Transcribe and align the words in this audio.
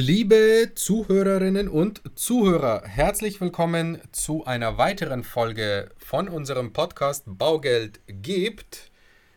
Liebe 0.00 0.70
Zuhörerinnen 0.76 1.66
und 1.66 2.02
Zuhörer, 2.14 2.84
herzlich 2.84 3.40
willkommen 3.40 3.98
zu 4.12 4.44
einer 4.44 4.78
weiteren 4.78 5.24
Folge 5.24 5.90
von 5.98 6.28
unserem 6.28 6.72
Podcast 6.72 7.24
Baugeld 7.26 7.98
gibt 8.06 8.92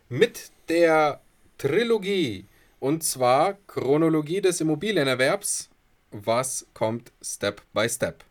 mit 0.08 0.52
der 0.70 1.20
Trilogie 1.58 2.46
und 2.80 3.04
zwar 3.04 3.58
Chronologie 3.66 4.40
des 4.40 4.62
Immobilienerwerbs. 4.62 5.72
Was 6.12 6.68
kommt 6.76 7.12
Step 7.24 7.64
by 7.74 7.90
Step? 7.90 8.24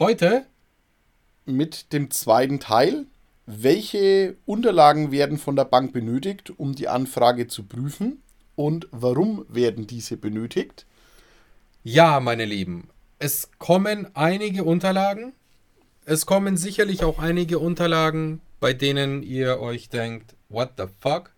Heute 0.00 0.46
mit 1.44 1.92
dem 1.92 2.10
zweiten 2.10 2.58
Teil. 2.58 3.06
Welche 3.46 4.34
Unterlagen 4.46 5.12
werden 5.12 5.38
von 5.38 5.54
der 5.54 5.66
Bank 5.66 5.92
benötigt, 5.92 6.52
um 6.58 6.74
die 6.74 6.88
Anfrage 6.88 7.46
zu 7.46 7.62
prüfen 7.62 8.20
und 8.56 8.88
warum 8.90 9.46
werden 9.48 9.86
diese 9.86 10.16
benötigt? 10.16 10.86
Ja, 11.84 12.20
meine 12.20 12.44
Lieben, 12.44 12.90
es 13.18 13.50
kommen 13.58 14.06
einige 14.14 14.62
Unterlagen. 14.62 15.32
Es 16.04 16.26
kommen 16.26 16.56
sicherlich 16.56 17.02
auch 17.02 17.18
einige 17.18 17.58
Unterlagen, 17.58 18.40
bei 18.60 18.72
denen 18.72 19.24
ihr 19.24 19.58
euch 19.58 19.88
denkt, 19.88 20.36
what 20.48 20.74
the 20.76 20.84
fuck? 21.00 21.32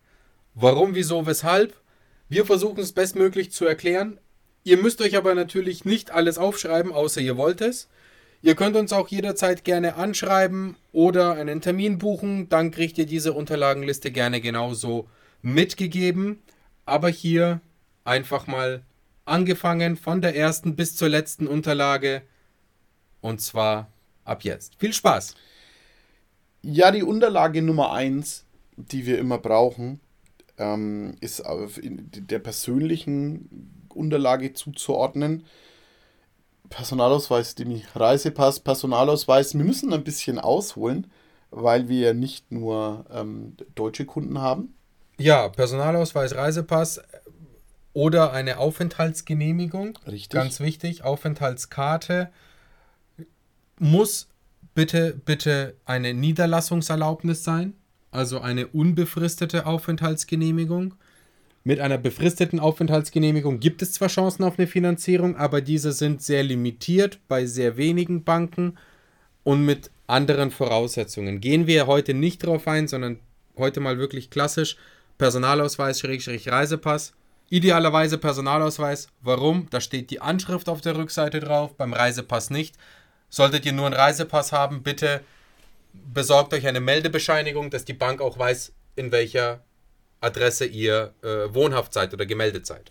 Warum, 0.55 0.95
wieso, 0.95 1.25
weshalb? 1.25 1.81
Wir 2.29 2.45
versuchen 2.45 2.81
es 2.81 2.93
bestmöglich 2.93 3.53
zu 3.53 3.65
erklären. 3.65 4.21
Ihr 4.65 4.77
müsst 4.77 5.01
euch 5.01 5.17
aber 5.17 5.35
natürlich 5.35 5.87
nicht 5.87 6.11
alles 6.11 6.37
aufschreiben, 6.37 6.93
außer 6.93 7.23
ihr 7.23 7.39
wollt 7.39 7.63
es. 7.63 7.89
Ihr 8.43 8.55
könnt 8.55 8.77
uns 8.77 8.93
auch 8.93 9.09
jederzeit 9.09 9.65
gerne 9.65 9.97
anschreiben 9.97 10.77
oder 10.93 11.37
einen 11.37 11.63
Termin 11.63 11.97
buchen, 11.97 12.51
dann 12.51 12.71
kriegt 12.71 12.99
ihr 12.99 13.07
diese 13.07 13.33
Unterlagenliste 13.33 14.11
gerne 14.11 14.43
genauso 14.43 15.09
mitgegeben. 15.41 16.43
Aber 16.85 17.09
hier 17.09 17.63
einfach 18.05 18.47
mal 18.47 18.83
angefangen 19.25 19.97
von 19.97 20.21
der 20.21 20.37
ersten 20.37 20.77
bis 20.77 20.97
zur 20.97 21.09
letzten 21.09 21.47
Unterlage 21.47 22.23
und 23.21 23.41
zwar 23.41 23.89
ab 24.25 24.45
jetzt. 24.45 24.75
Viel 24.77 24.93
Spaß! 24.93 25.35
Ja, 26.63 26.91
die 26.91 27.03
Unterlage 27.03 27.61
Nummer 27.61 27.93
1, 27.93 28.45
die 28.77 29.05
wir 29.07 29.19
immer 29.19 29.39
brauchen, 29.39 30.01
ähm, 30.57 31.17
ist 31.21 31.43
der 31.47 32.39
persönlichen 32.39 33.87
Unterlage 33.93 34.53
zuzuordnen. 34.55 35.45
Personalausweis, 36.71 37.55
dem 37.55 37.83
Reisepass, 37.95 38.61
Personalausweis. 38.61 39.55
Wir 39.55 39.65
müssen 39.65 39.93
ein 39.93 40.05
bisschen 40.05 40.39
ausholen, 40.39 41.11
weil 41.51 41.89
wir 41.89 42.15
nicht 42.15 42.51
nur 42.51 43.05
ähm, 43.13 43.57
deutsche 43.75 44.07
Kunden 44.07 44.41
haben. 44.41 44.75
Ja, 45.19 45.49
Personalausweis, 45.49 46.35
Reisepass 46.35 47.01
oder 47.95 48.33
eine 48.33 48.59
Aufenthaltsgenehmigung. 48.59 49.99
Richtig. 50.07 50.31
Ganz 50.31 50.61
wichtig, 50.61 51.03
Aufenthaltskarte 51.03 52.29
muss 53.79 54.29
bitte, 54.75 55.19
bitte 55.25 55.77
eine 55.85 56.13
Niederlassungserlaubnis 56.13 57.45
sein, 57.45 57.75
also 58.11 58.41
eine 58.41 58.67
unbefristete 58.67 59.65
Aufenthaltsgenehmigung. 59.67 60.95
Mit 61.63 61.81
einer 61.81 61.97
befristeten 61.97 62.61
Aufenthaltsgenehmigung 62.61 63.59
gibt 63.59 63.81
es 63.81 63.93
zwar 63.93 64.09
Chancen 64.09 64.45
auf 64.45 64.59
eine 64.59 64.67
Finanzierung, 64.67 65.37
aber 65.37 65.63
diese 65.63 65.93
sind 65.93 66.21
sehr 66.21 66.43
limitiert 66.43 67.21
bei 67.27 67.47
sehr 67.47 67.79
wenigen 67.79 68.23
Banken 68.25 68.77
und 69.45 69.65
mit 69.65 69.91
anderen 70.07 70.51
Voraussetzungen. 70.51 71.41
Gehen 71.41 71.67
wir 71.67 71.87
heute 71.87 72.13
nicht 72.13 72.45
drauf 72.45 72.69
ein, 72.69 72.87
sondern 72.87 73.19
heute 73.57 73.81
mal 73.81 73.99
wirklich 73.99 74.29
klassisch 74.29 74.77
Personalausweis, 75.17 76.05
Reisepass. 76.05 77.15
Idealerweise 77.51 78.19
Personalausweis. 78.19 79.09
Warum? 79.21 79.69
Da 79.71 79.81
steht 79.81 80.11
die 80.11 80.21
Anschrift 80.21 80.69
auf 80.69 80.81
der 80.81 80.97
Rückseite 80.97 81.41
drauf, 81.41 81.77
beim 81.77 81.93
Reisepass 81.93 82.51
nicht. 82.51 82.77
Solltet 83.29 83.67
ihr 83.67 83.73
nur 83.73 83.87
einen 83.87 83.95
Reisepass 83.95 84.53
haben, 84.53 84.83
bitte 84.83 85.21
besorgt 85.93 86.53
euch 86.55 86.67
eine 86.67 86.81
Meldebescheinigung, 86.81 87.71
dass 87.71 87.85
die 87.85 87.93
Bank 87.93 88.21
auch 88.21 88.39
weiß, 88.39 88.73
in 88.97 89.13
welcher 89.13 89.63
Adresse 90.21 90.65
ihr 90.65 91.15
äh, 91.23 91.55
wohnhaft 91.55 91.93
seid 91.93 92.13
oder 92.15 92.27
gemeldet 92.27 92.67
seid. 92.67 92.91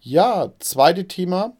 Ja, 0.00 0.52
zweite 0.60 1.06
Thema 1.06 1.56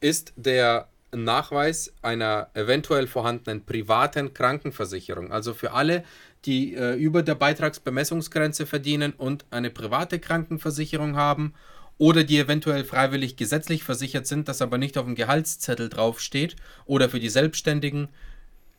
ist 0.00 0.32
der 0.36 0.88
Nachweis 1.12 1.92
einer 2.02 2.48
eventuell 2.54 3.06
vorhandenen 3.06 3.64
privaten 3.64 4.32
Krankenversicherung. 4.32 5.32
Also 5.32 5.54
für 5.54 5.72
alle, 5.72 6.04
die 6.44 6.74
äh, 6.74 6.94
über 6.94 7.22
der 7.22 7.34
Beitragsbemessungsgrenze 7.34 8.66
verdienen 8.66 9.12
und 9.12 9.44
eine 9.50 9.70
private 9.70 10.18
Krankenversicherung 10.18 11.16
haben 11.16 11.54
oder 11.98 12.24
die 12.24 12.38
eventuell 12.38 12.84
freiwillig 12.84 13.36
gesetzlich 13.36 13.84
versichert 13.84 14.26
sind, 14.26 14.48
das 14.48 14.62
aber 14.62 14.78
nicht 14.78 14.96
auf 14.96 15.04
dem 15.04 15.14
Gehaltszettel 15.14 15.88
draufsteht 15.88 16.56
oder 16.86 17.10
für 17.10 17.20
die 17.20 17.28
Selbstständigen, 17.28 18.08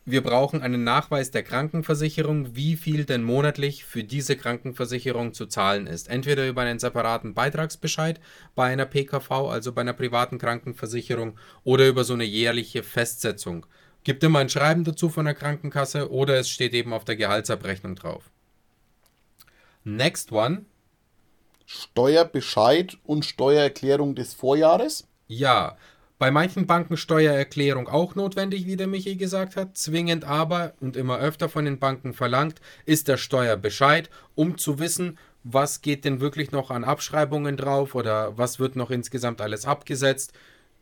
wir 0.03 0.23
brauchen 0.23 0.63
einen 0.63 0.83
Nachweis 0.83 1.29
der 1.29 1.43
Krankenversicherung, 1.43 2.55
wie 2.55 2.75
viel 2.75 3.05
denn 3.05 3.21
monatlich 3.21 3.85
für 3.85 4.03
diese 4.03 4.35
Krankenversicherung 4.35 5.33
zu 5.33 5.45
zahlen 5.45 5.85
ist. 5.85 6.09
Entweder 6.09 6.47
über 6.47 6.61
einen 6.61 6.79
separaten 6.79 7.35
Beitragsbescheid 7.35 8.19
bei 8.55 8.65
einer 8.65 8.87
PKV, 8.87 9.29
also 9.29 9.73
bei 9.73 9.81
einer 9.81 9.93
privaten 9.93 10.39
Krankenversicherung, 10.39 11.37
oder 11.63 11.87
über 11.87 12.03
so 12.03 12.15
eine 12.15 12.23
jährliche 12.23 12.81
Festsetzung. 12.81 13.67
Gibt 14.03 14.23
immer 14.23 14.39
ein 14.39 14.49
Schreiben 14.49 14.83
dazu 14.83 15.09
von 15.09 15.25
der 15.25 15.35
Krankenkasse 15.35 16.11
oder 16.11 16.37
es 16.39 16.49
steht 16.49 16.73
eben 16.73 16.93
auf 16.93 17.05
der 17.05 17.15
Gehaltsabrechnung 17.15 17.95
drauf. 17.95 18.31
Next 19.83 20.31
one. 20.31 20.65
Steuerbescheid 21.65 22.97
und 23.03 23.25
Steuererklärung 23.25 24.15
des 24.15 24.33
Vorjahres? 24.33 25.07
Ja, 25.27 25.77
bei 26.21 26.29
manchen 26.29 26.67
Banken 26.67 26.97
Steuererklärung 26.97 27.87
auch 27.87 28.13
notwendig, 28.13 28.67
wie 28.67 28.75
der 28.75 28.85
Michi 28.85 29.15
gesagt 29.15 29.55
hat. 29.55 29.75
Zwingend 29.75 30.23
aber 30.23 30.73
und 30.79 30.95
immer 30.95 31.17
öfter 31.17 31.49
von 31.49 31.65
den 31.65 31.79
Banken 31.79 32.13
verlangt, 32.13 32.61
ist 32.85 33.07
der 33.07 33.17
Steuerbescheid, 33.17 34.09
um 34.35 34.57
zu 34.57 34.77
wissen, 34.77 35.17
was 35.43 35.81
geht 35.81 36.05
denn 36.05 36.19
wirklich 36.19 36.51
noch 36.51 36.69
an 36.69 36.83
Abschreibungen 36.83 37.57
drauf 37.57 37.95
oder 37.95 38.37
was 38.37 38.59
wird 38.59 38.75
noch 38.75 38.91
insgesamt 38.91 39.41
alles 39.41 39.65
abgesetzt. 39.65 40.33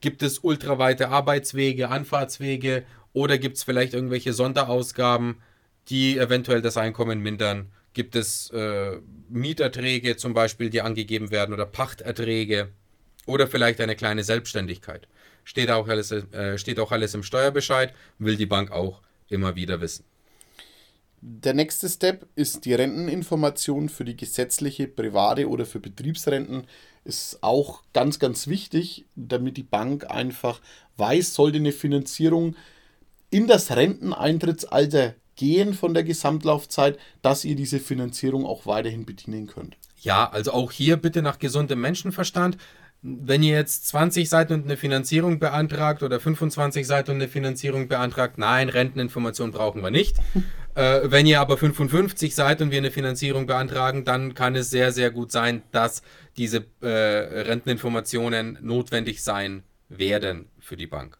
Gibt 0.02 0.24
es 0.24 0.40
ultraweite 0.40 1.08
Arbeitswege, 1.08 1.88
Anfahrtswege 1.88 2.84
oder 3.14 3.38
gibt 3.38 3.58
es 3.58 3.64
vielleicht 3.64 3.94
irgendwelche 3.94 4.34
Sonderausgaben, 4.34 5.42
die 5.90 6.18
eventuell 6.18 6.62
das 6.62 6.78
Einkommen 6.78 7.20
mindern? 7.20 7.72
Gibt 7.94 8.16
es 8.16 8.50
äh, 8.52 8.98
Mieterträge 9.30 10.16
zum 10.18 10.34
Beispiel, 10.34 10.70
die 10.70 10.82
angegeben 10.82 11.32
werden 11.32 11.54
oder 11.54 11.66
Pachterträge 11.66 12.70
oder 13.26 13.48
vielleicht 13.48 13.82
eine 13.82 13.96
kleine 13.96 14.24
Selbstständigkeit? 14.24 15.08
steht 15.50 15.72
auch 15.72 15.88
alles, 15.88 16.12
äh, 16.12 16.58
steht 16.60 16.80
auch 16.80 16.92
alles 16.92 17.16
im 17.16 17.24
Steuerbescheid, 17.24 17.94
will 18.20 18.36
die 18.36 18.46
Bank 18.46 18.72
auch 18.72 19.02
immer 19.30 19.56
wieder 19.56 19.82
wissen. 19.82 20.06
Der 21.22 21.54
nächste 21.56 21.90
Step 21.90 22.28
ist 22.36 22.66
die 22.66 22.74
Renteninformation 22.76 23.90
für 23.90 24.06
die 24.06 24.16
gesetzliche, 24.16 24.88
private 24.88 25.50
oder 25.50 25.66
für 25.66 25.80
Betriebsrenten. 25.80 26.66
Ist 27.04 27.40
auch 27.42 27.82
ganz, 27.94 28.20
ganz 28.20 28.48
wichtig, 28.48 29.06
damit 29.16 29.58
die 29.58 29.64
Bank 29.64 30.10
einfach 30.10 30.62
weiß, 30.98 31.34
sollte 31.34 31.58
eine 31.58 31.72
Finanzierung 31.72 32.56
in 33.30 33.48
das 33.48 33.76
Renteneintrittsalter 33.76 35.16
gehen 35.36 35.74
von 35.74 35.94
der 35.94 36.04
Gesamtlaufzeit, 36.04 36.98
dass 37.22 37.46
ihr 37.46 37.56
diese 37.56 37.80
Finanzierung 37.80 38.46
auch 38.46 38.66
weiterhin 38.66 39.06
bedienen 39.06 39.48
könnt. 39.48 39.78
Ja, 40.02 40.30
also 40.30 40.52
auch 40.52 40.72
hier 40.72 40.98
bitte 40.98 41.22
nach 41.22 41.40
gesundem 41.40 41.82
Menschenverstand 41.82 42.58
wenn 43.02 43.44
ihr 43.44 43.56
jetzt 43.56 43.88
20 43.88 44.28
Seiten 44.28 44.54
und 44.54 44.64
eine 44.66 44.76
Finanzierung 44.76 45.40
beantragt 45.40 46.04
oder 46.04 46.20
25 46.20 46.86
Seiten 46.86 47.12
und 47.12 47.18
eine 47.18 47.30
Finanzierung 47.30 47.88
beantragt, 47.88 48.38
nein, 48.38 48.68
Renteninformation 48.68 49.52
brauchen 49.52 49.82
wir 49.82 49.92
nicht. 49.92 50.18
äh, 50.76 51.02
wenn 51.06 51.26
ihr 51.26 51.40
aber 51.40 51.58
55 51.58 52.36
Seiten 52.36 52.64
und 52.64 52.72
wir 52.72 52.80
eine 52.80 52.92
Finanzierung 52.92 53.46
beantragen, 53.46 54.04
dann 54.04 54.34
kann 54.34 54.56
es 54.56 54.70
sehr, 54.70 54.92
sehr 54.92 55.12
gut 55.12 55.32
sein, 55.32 55.64
dass 55.72 56.02
diese 56.38 56.66
äh, 56.82 56.88
Renteninformationen 56.88 58.58
notwendig 58.62 59.24
sein 59.24 59.64
werden 59.88 60.50
für 60.60 60.76
die 60.76 60.88
Bank. 60.88 61.18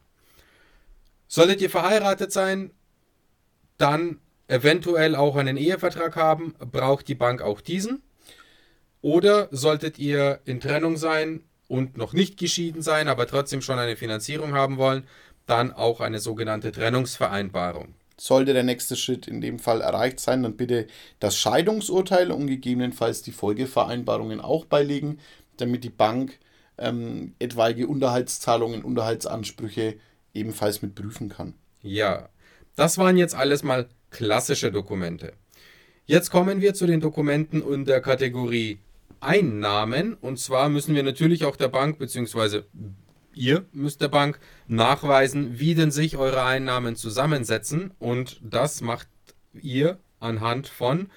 Solltet 1.32 1.62
ihr 1.62 1.70
verheiratet 1.70 2.30
sein, 2.32 2.72
dann 3.78 4.18
eventuell 4.48 5.14
auch 5.14 5.36
einen 5.36 5.56
Ehevertrag 5.56 6.16
haben, 6.16 6.54
braucht 6.58 7.08
die 7.08 7.14
Bank 7.14 7.40
auch 7.40 7.62
diesen. 7.62 8.02
Oder 9.00 9.48
solltet 9.50 9.98
ihr 9.98 10.40
in 10.44 10.60
Trennung 10.60 10.98
sein, 10.98 11.44
und 11.70 11.96
noch 11.96 12.12
nicht 12.12 12.36
geschieden 12.36 12.82
sein, 12.82 13.06
aber 13.06 13.28
trotzdem 13.28 13.62
schon 13.62 13.78
eine 13.78 13.94
Finanzierung 13.94 14.54
haben 14.54 14.76
wollen, 14.76 15.04
dann 15.46 15.72
auch 15.72 16.00
eine 16.00 16.18
sogenannte 16.18 16.72
Trennungsvereinbarung. 16.72 17.94
Sollte 18.18 18.52
der 18.52 18.64
nächste 18.64 18.96
Schritt 18.96 19.28
in 19.28 19.40
dem 19.40 19.60
Fall 19.60 19.80
erreicht 19.80 20.18
sein, 20.18 20.42
dann 20.42 20.56
bitte 20.56 20.88
das 21.20 21.36
Scheidungsurteil 21.36 22.32
und 22.32 22.48
gegebenenfalls 22.48 23.22
die 23.22 23.30
Folgevereinbarungen 23.30 24.40
auch 24.40 24.64
beilegen, 24.64 25.20
damit 25.58 25.84
die 25.84 25.90
Bank 25.90 26.40
ähm, 26.76 27.34
etwaige 27.38 27.86
Unterhaltszahlungen, 27.86 28.82
Unterhaltsansprüche 28.82 29.94
ebenfalls 30.34 30.82
mit 30.82 30.94
prüfen 30.94 31.28
kann. 31.28 31.54
Ja, 31.82 32.28
das 32.76 32.98
waren 32.98 33.16
jetzt 33.16 33.34
alles 33.34 33.62
mal 33.62 33.88
klassische 34.10 34.72
Dokumente. 34.72 35.32
Jetzt 36.06 36.30
kommen 36.30 36.60
wir 36.60 36.74
zu 36.74 36.86
den 36.86 37.00
Dokumenten 37.00 37.62
in 37.62 37.84
der 37.84 38.00
Kategorie 38.00 38.80
Einnahmen. 39.20 40.14
Und 40.14 40.38
zwar 40.38 40.68
müssen 40.68 40.94
wir 40.94 41.02
natürlich 41.02 41.44
auch 41.44 41.56
der 41.56 41.68
Bank, 41.68 41.98
beziehungsweise 41.98 42.66
Ihr 43.34 43.64
müsst 43.72 44.00
der 44.00 44.08
Bank 44.08 44.40
nachweisen, 44.66 45.58
wie 45.60 45.74
denn 45.74 45.90
sich 45.90 46.16
eure 46.16 46.44
Einnahmen 46.44 46.96
zusammensetzen 46.96 47.92
und 47.98 48.40
das 48.42 48.80
macht 48.80 49.08
ihr 49.54 49.98
anhand 50.18 50.66
von 50.68 51.08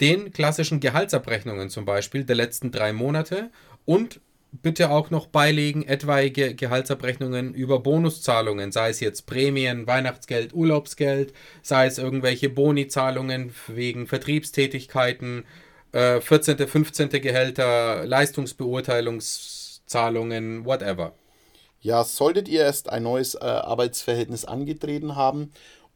den 0.00 0.32
klassischen 0.32 0.80
Gehaltsabrechnungen 0.80 1.68
zum 1.68 1.84
Beispiel 1.84 2.24
der 2.24 2.36
letzten 2.36 2.70
drei 2.70 2.92
Monate 2.92 3.50
und 3.84 4.20
bitte 4.52 4.90
auch 4.90 5.10
noch 5.10 5.26
beilegen 5.26 5.82
etwaige 5.82 6.54
Gehaltsabrechnungen 6.54 7.54
über 7.54 7.80
Bonuszahlungen, 7.80 8.72
sei 8.72 8.90
es 8.90 9.00
jetzt 9.00 9.24
Prämien, 9.26 9.86
Weihnachtsgeld, 9.86 10.52
Urlaubsgeld, 10.52 11.32
sei 11.62 11.86
es 11.86 11.96
irgendwelche 11.98 12.50
Bonizahlungen 12.50 13.54
wegen 13.68 14.06
Vertriebstätigkeiten, 14.06 15.44
äh, 15.92 16.20
14., 16.20 16.66
15. 16.66 17.20
Gehälter, 17.20 18.04
Leistungsbeurteilungszahlungen, 18.06 20.64
whatever. 20.64 21.14
Ja, 21.82 22.04
solltet 22.04 22.46
ihr 22.48 22.60
erst 22.60 22.90
ein 22.90 23.04
neues 23.04 23.34
äh, 23.34 23.38
Arbeitsverhältnis 23.38 24.44
angetreten 24.44 25.16
haben 25.16 25.50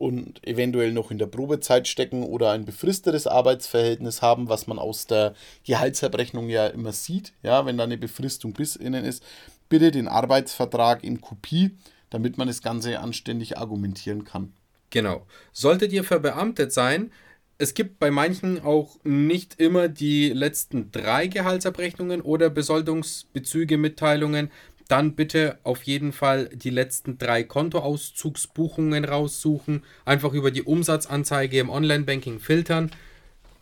und 0.05 0.47
eventuell 0.47 0.93
noch 0.93 1.11
in 1.11 1.17
der 1.17 1.25
Probezeit 1.25 1.89
stecken 1.89 2.25
oder 2.25 2.51
ein 2.51 2.67
befristetes 2.67 3.27
Arbeitsverhältnis 3.27 4.21
haben, 4.21 4.51
was 4.51 4.67
man 4.67 4.79
aus 4.79 5.07
der 5.07 5.35
Gehaltsabrechnung 5.65 6.51
ja 6.51 6.67
immer 6.67 6.93
sieht, 6.93 7.33
ja, 7.43 7.65
wenn 7.65 7.79
da 7.79 7.85
eine 7.85 7.97
Befristung 7.97 8.53
bis 8.53 8.77
innen 8.77 9.03
ist, 9.03 9.23
bitte 9.71 9.91
den 9.91 10.07
Arbeitsvertrag 10.07 11.03
in 11.03 11.23
Kopie, 11.23 11.71
damit 12.11 12.37
man 12.37 12.49
das 12.49 12.61
Ganze 12.61 13.01
anständig 13.01 13.57
argumentieren 13.57 14.25
kann. 14.25 14.53
Genau. 14.91 15.27
Solltet 15.53 15.91
ihr 15.91 16.05
verbeamtet 16.05 16.71
sein, 16.71 17.11
es 17.57 17.73
gibt 17.73 17.99
bei 17.99 18.11
manchen 18.11 18.63
auch 18.63 18.99
nicht 19.05 19.59
immer 19.59 19.89
die 19.89 20.35
letzten 20.35 20.91
drei 20.93 21.29
Gehaltsabrechnungen 21.29 22.21
oder 22.21 22.51
Besoldungsbezüge, 22.51 23.79
Mitteilungen 23.79 24.51
dann 24.89 25.15
bitte 25.15 25.59
auf 25.63 25.83
jeden 25.85 26.13
Fall 26.13 26.49
die 26.49 26.71
letzten 26.71 27.19
drei 27.19 27.43
Kontoauszugsbuchungen 27.43 29.05
raussuchen. 29.05 29.85
Einfach 30.05 30.33
über 30.33 30.51
die 30.51 30.63
Umsatzanzeige 30.63 31.59
im 31.59 31.71
Online-Banking 31.71 32.41
filtern. 32.41 32.91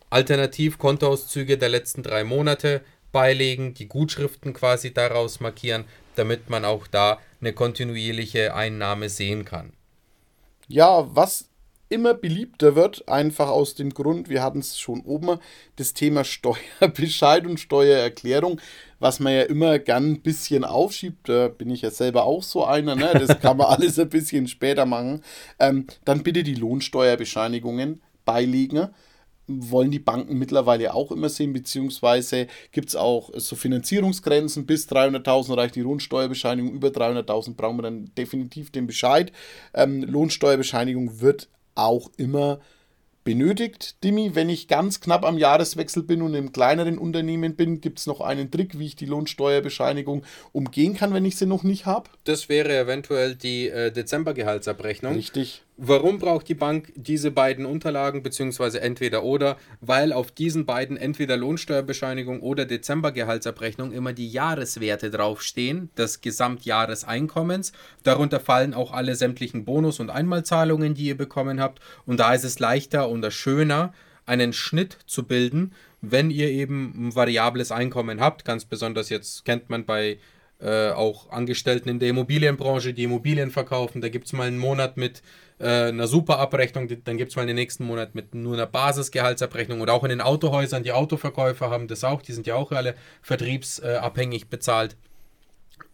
Alternativ 0.09 0.77
Kontoauszüge 0.77 1.57
der 1.57 1.69
letzten 1.69 2.03
drei 2.03 2.23
Monate 2.23 2.81
beilegen, 3.11 3.73
die 3.73 3.87
Gutschriften 3.87 4.53
quasi 4.53 4.93
daraus 4.93 5.39
markieren, 5.39 5.85
damit 6.15 6.49
man 6.49 6.65
auch 6.65 6.87
da 6.87 7.19
eine 7.39 7.53
kontinuierliche 7.53 8.53
Einnahme 8.53 9.09
sehen 9.09 9.45
kann. 9.45 9.73
Ja, 10.67 11.07
was 11.15 11.49
immer 11.93 12.13
beliebter 12.13 12.75
wird, 12.75 13.07
einfach 13.07 13.47
aus 13.47 13.75
dem 13.75 13.91
Grund, 13.91 14.27
wir 14.27 14.41
hatten 14.41 14.59
es 14.59 14.79
schon 14.79 15.01
oben, 15.01 15.39
das 15.75 15.93
Thema 15.93 16.23
Steuerbescheid 16.23 17.45
und 17.47 17.59
Steuererklärung, 17.59 18.59
was 18.99 19.19
man 19.19 19.33
ja 19.33 19.43
immer 19.43 19.79
gern 19.79 20.13
ein 20.13 20.21
bisschen 20.21 20.63
aufschiebt, 20.63 21.29
da 21.29 21.47
bin 21.47 21.69
ich 21.69 21.83
ja 21.83 21.91
selber 21.91 22.23
auch 22.23 22.43
so 22.43 22.65
einer, 22.65 22.95
ne? 22.95 23.13
das 23.13 23.39
kann 23.39 23.57
man 23.57 23.67
alles 23.67 23.99
ein 23.99 24.09
bisschen 24.09 24.47
später 24.47 24.85
machen, 24.85 25.21
ähm, 25.59 25.87
dann 26.03 26.23
bitte 26.23 26.43
die 26.43 26.55
Lohnsteuerbescheinigungen 26.55 28.01
beilegen 28.25 28.89
wollen 29.47 29.91
die 29.91 29.99
Banken 29.99 30.37
mittlerweile 30.37 30.93
auch 30.93 31.11
immer 31.11 31.29
sehen, 31.29 31.53
beziehungsweise 31.53 32.47
gibt 32.71 32.89
es 32.89 32.95
auch 32.95 33.29
so 33.35 33.55
Finanzierungsgrenzen, 33.55 34.65
bis 34.65 34.87
300.000 34.87 35.57
reicht 35.57 35.75
die 35.75 35.81
Lohnsteuerbescheinigung, 35.81 36.73
über 36.73 36.89
300.000 36.89 37.55
brauchen 37.55 37.77
wir 37.77 37.83
dann 37.83 38.11
definitiv 38.17 38.71
den 38.71 38.87
Bescheid. 38.87 39.31
Ähm, 39.73 40.03
Lohnsteuerbescheinigung 40.03 41.19
wird 41.19 41.49
auch 41.75 42.11
immer 42.17 42.59
benötigt. 43.23 44.03
Dimi, 44.03 44.35
wenn 44.35 44.49
ich 44.49 44.67
ganz 44.67 44.99
knapp 44.99 45.23
am 45.25 45.37
Jahreswechsel 45.37 46.03
bin 46.03 46.21
und 46.21 46.33
im 46.33 46.51
kleineren 46.51 46.97
Unternehmen 46.97 47.55
bin, 47.55 47.81
gibt 47.81 47.99
es 47.99 48.07
noch 48.07 48.21
einen 48.21 48.51
Trick, 48.51 48.77
wie 48.79 48.85
ich 48.85 48.95
die 48.95 49.05
Lohnsteuerbescheinigung 49.05 50.23
umgehen 50.51 50.95
kann, 50.95 51.13
wenn 51.13 51.25
ich 51.25 51.37
sie 51.37 51.45
noch 51.45 51.63
nicht 51.63 51.85
habe? 51.85 52.09
Das 52.25 52.49
wäre 52.49 52.77
eventuell 52.77 53.35
die 53.35 53.69
äh, 53.69 53.91
Dezembergehaltsabrechnung. 53.91 55.15
Richtig. 55.15 55.63
Warum 55.75 56.19
braucht 56.19 56.47
die 56.49 56.53
Bank 56.53 56.93
diese 56.95 57.31
beiden 57.31 57.65
Unterlagen, 57.65 58.21
beziehungsweise 58.21 58.79
entweder 58.79 59.23
oder? 59.23 59.57
Weil 59.81 60.13
auf 60.13 60.31
diesen 60.31 60.67
beiden 60.67 60.97
entweder 60.97 61.35
Lohnsteuerbescheinigung 61.35 62.41
oder 62.41 62.65
Dezembergehaltsabrechnung 62.65 63.91
immer 63.91 64.13
die 64.13 64.29
Jahreswerte 64.29 65.09
draufstehen, 65.09 65.89
des 65.97 66.21
Gesamtjahreseinkommens. 66.21 67.73
Darunter 68.03 68.39
fallen 68.39 68.75
auch 68.75 68.91
alle 68.91 69.15
sämtlichen 69.15 69.65
Bonus- 69.65 69.99
und 69.99 70.11
Einmalzahlungen, 70.11 70.93
die 70.93 71.05
ihr 71.05 71.17
bekommen 71.17 71.59
habt. 71.59 71.79
Und 72.05 72.19
da 72.19 72.35
ist 72.35 72.43
es 72.43 72.59
leichter 72.59 73.09
und 73.09 73.25
schöner, 73.33 73.93
einen 74.27 74.53
Schnitt 74.53 74.99
zu 75.07 75.23
bilden, 75.23 75.73
wenn 76.01 76.29
ihr 76.29 76.49
eben 76.49 77.07
ein 77.07 77.15
variables 77.15 77.71
Einkommen 77.71 78.21
habt. 78.21 78.45
Ganz 78.45 78.65
besonders 78.65 79.09
jetzt 79.09 79.43
kennt 79.43 79.71
man 79.71 79.85
bei 79.85 80.19
äh, 80.63 80.91
auch 80.91 81.29
Angestellten 81.29 81.89
in 81.89 81.99
der 81.99 82.09
Immobilienbranche, 82.09 82.93
die 82.93 83.03
Immobilien 83.03 83.51
verkaufen. 83.51 83.99
Da 84.01 84.07
gibt 84.07 84.27
es 84.27 84.33
mal 84.33 84.47
einen 84.47 84.57
Monat 84.57 84.95
mit 84.95 85.21
äh, 85.59 85.89
einer 85.89 86.07
super 86.07 86.39
Abrechnung, 86.39 86.87
dann 87.03 87.17
gibt 87.17 87.31
es 87.31 87.35
mal 87.35 87.45
den 87.45 87.55
nächsten 87.55 87.83
Monat 87.85 88.15
mit 88.15 88.33
nur 88.33 88.53
einer 88.53 88.65
Basisgehaltsabrechnung 88.65 89.81
oder 89.81 89.93
auch 89.93 90.03
in 90.03 90.09
den 90.09 90.21
Autohäusern, 90.21 90.83
die 90.83 90.93
Autoverkäufer 90.93 91.69
haben 91.69 91.89
das 91.89 92.05
auch, 92.05 92.21
die 92.21 92.31
sind 92.31 92.47
ja 92.47 92.55
auch 92.55 92.71
alle 92.71 92.95
vertriebsabhängig 93.21 94.47
bezahlt. 94.47 94.95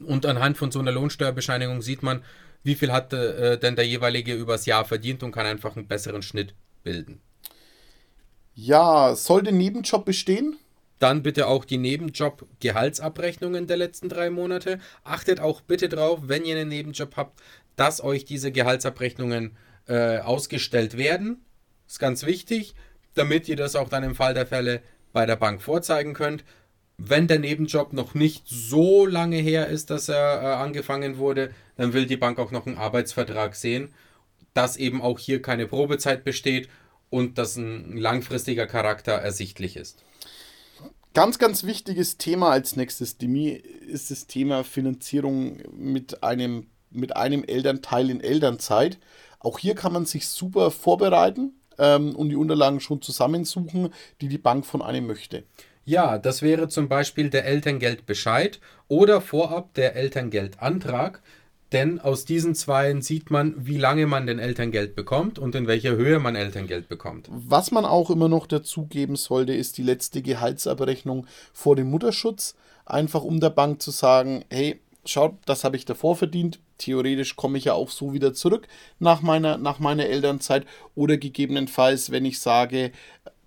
Und 0.05 0.27
anhand 0.27 0.57
von 0.57 0.71
so 0.71 0.79
einer 0.79 0.91
Lohnsteuerbescheinigung 0.91 1.81
sieht 1.81 2.03
man, 2.03 2.23
wie 2.63 2.75
viel 2.75 2.91
hat 2.91 3.11
äh, 3.11 3.57
denn 3.57 3.75
der 3.75 3.87
jeweilige 3.87 4.35
übers 4.35 4.67
Jahr 4.67 4.85
verdient 4.85 5.23
und 5.23 5.31
kann 5.31 5.47
einfach 5.47 5.75
einen 5.75 5.87
besseren 5.87 6.21
Schnitt 6.21 6.53
bilden. 6.83 7.21
Ja, 8.53 9.15
soll 9.15 9.41
der 9.41 9.53
Nebenjob 9.53 10.05
bestehen? 10.05 10.57
Dann 10.99 11.23
bitte 11.23 11.47
auch 11.47 11.65
die 11.65 11.77
Nebenjob-Gehaltsabrechnungen 11.77 13.67
der 13.67 13.77
letzten 13.77 14.09
drei 14.09 14.29
Monate. 14.29 14.79
Achtet 15.03 15.39
auch 15.39 15.61
bitte 15.61 15.87
drauf, 15.87 16.19
wenn 16.23 16.45
ihr 16.45 16.57
einen 16.57 16.69
Nebenjob 16.69 17.15
habt, 17.15 17.41
dass 17.77 18.03
euch 18.03 18.25
diese 18.25 18.51
Gehaltsabrechnungen 18.51 19.55
äh, 19.87 20.19
ausgestellt 20.19 20.97
werden. 20.97 21.45
Ist 21.87 21.99
ganz 21.99 22.25
wichtig, 22.25 22.75
damit 23.15 23.47
ihr 23.47 23.55
das 23.55 23.75
auch 23.75 23.89
dann 23.89 24.03
im 24.03 24.15
Fall 24.15 24.33
der 24.33 24.45
Fälle 24.45 24.81
bei 25.13 25.25
der 25.25 25.37
Bank 25.37 25.61
vorzeigen 25.61 26.13
könnt. 26.13 26.43
Wenn 26.97 27.27
der 27.27 27.39
Nebenjob 27.39 27.93
noch 27.93 28.13
nicht 28.13 28.43
so 28.45 29.05
lange 29.05 29.37
her 29.37 29.67
ist, 29.67 29.89
dass 29.89 30.09
er 30.09 30.41
äh, 30.41 30.45
angefangen 30.55 31.17
wurde, 31.17 31.51
dann 31.77 31.93
will 31.93 32.05
die 32.05 32.17
Bank 32.17 32.37
auch 32.39 32.51
noch 32.51 32.67
einen 32.67 32.77
Arbeitsvertrag 32.77 33.55
sehen, 33.55 33.93
dass 34.53 34.75
eben 34.75 35.01
auch 35.01 35.17
hier 35.17 35.41
keine 35.41 35.65
Probezeit 35.65 36.25
besteht 36.25 36.67
und 37.09 37.37
dass 37.37 37.55
ein 37.55 37.95
langfristiger 37.95 38.67
Charakter 38.67 39.13
ersichtlich 39.13 39.77
ist. 39.77 40.03
Ganz, 41.15 41.39
ganz 41.39 41.63
wichtiges 41.63 42.17
Thema 42.17 42.51
als 42.51 42.75
nächstes, 42.75 43.17
Demi, 43.17 43.49
ist 43.49 44.11
das 44.11 44.27
Thema 44.27 44.63
Finanzierung 44.63 45.57
mit 45.73 46.21
einem, 46.23 46.67
mit 46.91 47.15
einem 47.15 47.43
Elternteil 47.43 48.11
in 48.11 48.21
Elternzeit. 48.21 48.99
Auch 49.39 49.57
hier 49.57 49.73
kann 49.73 49.91
man 49.91 50.05
sich 50.05 50.27
super 50.27 50.69
vorbereiten 50.69 51.53
ähm, 51.79 52.15
und 52.15 52.29
die 52.29 52.35
Unterlagen 52.35 52.79
schon 52.79 53.01
zusammensuchen, 53.01 53.89
die 54.21 54.27
die 54.27 54.37
Bank 54.37 54.67
von 54.67 54.83
einem 54.83 55.07
möchte. 55.07 55.45
Ja, 55.83 56.19
das 56.19 56.43
wäre 56.43 56.67
zum 56.67 56.87
Beispiel 56.87 57.31
der 57.31 57.45
Elterngeldbescheid 57.45 58.59
oder 58.87 59.19
vorab 59.19 59.73
der 59.73 59.95
Elterngeldantrag. 59.95 61.23
Denn 61.71 61.99
aus 61.99 62.25
diesen 62.25 62.55
zwei 62.55 62.99
sieht 63.01 63.29
man, 63.29 63.53
wie 63.57 63.77
lange 63.77 64.07
man 64.07 64.25
den 64.25 64.39
Elterngeld 64.39 64.95
bekommt 64.95 65.37
und 65.37 65.53
in 65.53 65.67
welcher 65.67 65.91
Höhe 65.91 66.19
man 66.19 66.35
Elterngeld 66.35 66.89
bekommt. 66.89 67.27
Was 67.29 67.71
man 67.71 67.85
auch 67.85 68.09
immer 68.09 68.27
noch 68.27 68.47
dazugeben 68.47 69.15
sollte, 69.15 69.53
ist 69.53 69.77
die 69.77 69.83
letzte 69.83 70.21
Gehaltsabrechnung 70.21 71.27
vor 71.53 71.75
dem 71.75 71.91
Mutterschutz. 71.91 72.55
Einfach 72.85 73.23
um 73.23 73.39
der 73.39 73.51
Bank 73.51 73.81
zu 73.83 73.91
sagen, 73.91 74.45
hey, 74.49 74.79
schaut, 75.05 75.35
das 75.45 75.63
habe 75.63 75.75
ich 75.75 75.85
davor 75.85 76.15
verdient. 76.15 76.59
Theoretisch 76.79 77.35
komme 77.35 77.57
ich 77.57 77.65
ja 77.65 77.73
auch 77.73 77.89
so 77.89 78.13
wieder 78.13 78.33
zurück 78.33 78.67
nach 78.97 79.21
meiner, 79.21 79.57
nach 79.57 79.79
meiner 79.79 80.05
Elternzeit. 80.05 80.65
Oder 80.95 81.17
gegebenenfalls, 81.17 82.09
wenn 82.09 82.25
ich 82.25 82.39
sage, 82.39 82.91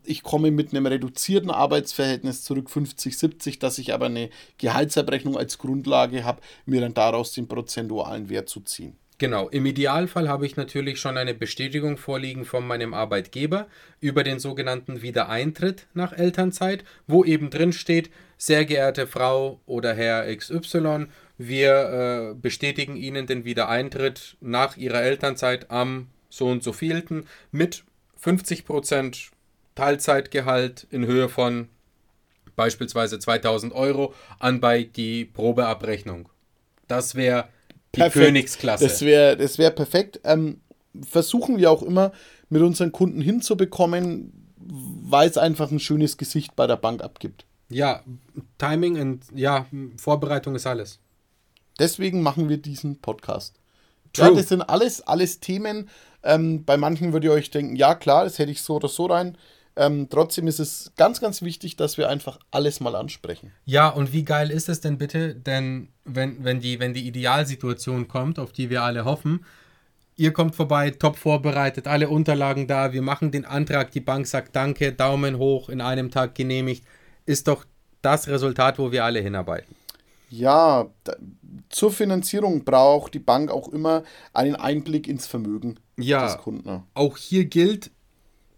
ich 0.04 0.22
komme 0.22 0.50
mit 0.50 0.72
einem 0.72 0.86
reduzierten 0.86 1.50
Arbeitsverhältnis 1.50 2.42
zurück, 2.42 2.70
50, 2.70 3.16
70, 3.16 3.58
dass 3.58 3.78
ich 3.78 3.92
aber 3.92 4.06
eine 4.06 4.30
Gehaltsabrechnung 4.58 5.36
als 5.36 5.58
Grundlage 5.58 6.24
habe, 6.24 6.40
mir 6.66 6.80
dann 6.80 6.94
daraus 6.94 7.32
den 7.32 7.48
prozentualen 7.48 8.28
Wert 8.28 8.48
zu 8.48 8.60
ziehen. 8.60 8.96
Genau, 9.18 9.48
im 9.48 9.66
Idealfall 9.66 10.28
habe 10.28 10.46
ich 10.46 10.56
natürlich 10.56 10.98
schon 10.98 11.16
eine 11.16 11.32
Bestätigung 11.32 11.96
vorliegen 11.96 12.44
von 12.44 12.66
meinem 12.66 12.92
Arbeitgeber 12.92 13.68
über 14.00 14.24
den 14.24 14.40
sogenannten 14.40 15.00
Wiedereintritt 15.00 15.86
nach 15.94 16.12
Elternzeit, 16.12 16.82
wo 17.06 17.24
eben 17.24 17.48
drin 17.48 17.72
steht, 17.72 18.10
sehr 18.36 18.64
geehrte 18.64 19.06
Frau 19.06 19.60
oder 19.64 19.94
Herr 19.94 20.34
XY, 20.34 21.06
wir 21.38 22.32
äh, 22.32 22.34
bestätigen 22.34 22.96
Ihnen 22.96 23.28
den 23.28 23.44
Wiedereintritt 23.44 24.36
nach 24.40 24.76
Ihrer 24.76 25.02
Elternzeit 25.02 25.70
am 25.70 26.08
so 26.28 26.48
und 26.48 26.64
so 26.64 26.72
vielten 26.72 27.26
mit 27.52 27.84
50 28.16 28.64
Prozent 28.64 29.30
Teilzeitgehalt 29.74 30.86
in 30.90 31.06
Höhe 31.06 31.28
von 31.28 31.68
beispielsweise 32.56 33.18
2000 33.18 33.72
Euro 33.72 34.14
an 34.38 34.60
bei 34.60 34.84
die 34.84 35.24
Probeabrechnung. 35.24 36.28
Das 36.88 37.14
wäre 37.14 37.48
die 37.94 38.00
perfekt. 38.00 38.26
Königsklasse. 38.26 38.84
Das 38.84 39.00
wäre 39.02 39.36
das 39.36 39.58
wär 39.58 39.70
perfekt. 39.70 40.20
Ähm, 40.24 40.60
versuchen 41.08 41.56
wir 41.58 41.70
auch 41.70 41.82
immer 41.82 42.12
mit 42.48 42.62
unseren 42.62 42.92
Kunden 42.92 43.20
hinzubekommen, 43.20 44.52
weil 44.58 45.28
es 45.28 45.38
einfach 45.38 45.70
ein 45.70 45.80
schönes 45.80 46.18
Gesicht 46.18 46.54
bei 46.54 46.66
der 46.66 46.76
Bank 46.76 47.02
abgibt. 47.02 47.46
Ja, 47.70 48.02
Timing 48.58 49.00
und 49.00 49.24
ja, 49.34 49.66
Vorbereitung 49.96 50.54
ist 50.54 50.66
alles. 50.66 50.98
Deswegen 51.78 52.22
machen 52.22 52.48
wir 52.50 52.58
diesen 52.58 53.00
Podcast. 53.00 53.58
True. 54.12 54.28
Ja, 54.28 54.34
das 54.34 54.48
sind 54.48 54.60
alles, 54.62 55.00
alles 55.00 55.40
Themen. 55.40 55.88
Ähm, 56.22 56.64
bei 56.64 56.76
manchen 56.76 57.12
würdet 57.12 57.30
ihr 57.30 57.32
euch 57.32 57.50
denken, 57.50 57.76
ja 57.76 57.94
klar, 57.94 58.24
das 58.24 58.38
hätte 58.38 58.52
ich 58.52 58.60
so 58.60 58.76
oder 58.76 58.88
so 58.88 59.06
rein. 59.06 59.38
Ähm, 59.74 60.08
trotzdem 60.10 60.46
ist 60.48 60.60
es 60.60 60.92
ganz, 60.96 61.20
ganz 61.20 61.40
wichtig, 61.40 61.76
dass 61.76 61.96
wir 61.96 62.08
einfach 62.08 62.38
alles 62.50 62.80
mal 62.80 62.94
ansprechen. 62.94 63.52
Ja, 63.64 63.88
und 63.88 64.12
wie 64.12 64.24
geil 64.24 64.50
ist 64.50 64.68
es 64.68 64.80
denn 64.80 64.98
bitte? 64.98 65.34
Denn 65.34 65.88
wenn, 66.04 66.44
wenn, 66.44 66.60
die, 66.60 66.78
wenn 66.78 66.92
die 66.92 67.06
Idealsituation 67.06 68.06
kommt, 68.06 68.38
auf 68.38 68.52
die 68.52 68.68
wir 68.68 68.82
alle 68.82 69.04
hoffen, 69.04 69.44
ihr 70.16 70.32
kommt 70.32 70.54
vorbei, 70.54 70.90
top 70.90 71.16
vorbereitet, 71.16 71.86
alle 71.86 72.10
Unterlagen 72.10 72.66
da, 72.66 72.92
wir 72.92 73.02
machen 73.02 73.30
den 73.30 73.46
Antrag, 73.46 73.90
die 73.92 74.00
Bank 74.00 74.26
sagt 74.26 74.54
Danke, 74.54 74.92
Daumen 74.92 75.38
hoch, 75.38 75.70
in 75.70 75.80
einem 75.80 76.10
Tag 76.10 76.34
genehmigt, 76.34 76.84
ist 77.24 77.48
doch 77.48 77.64
das 78.02 78.28
Resultat, 78.28 78.78
wo 78.78 78.92
wir 78.92 79.04
alle 79.04 79.20
hinarbeiten. 79.20 79.74
Ja, 80.28 80.86
da, 81.04 81.14
zur 81.68 81.92
Finanzierung 81.92 82.64
braucht 82.64 83.14
die 83.14 83.18
Bank 83.18 83.50
auch 83.50 83.68
immer 83.68 84.02
einen 84.32 84.56
Einblick 84.56 85.06
ins 85.06 85.26
Vermögen 85.26 85.78
ja, 85.96 86.26
des 86.26 86.38
Kunden. 86.38 86.82
Auch 86.94 87.16
hier 87.16 87.44
gilt 87.44 87.90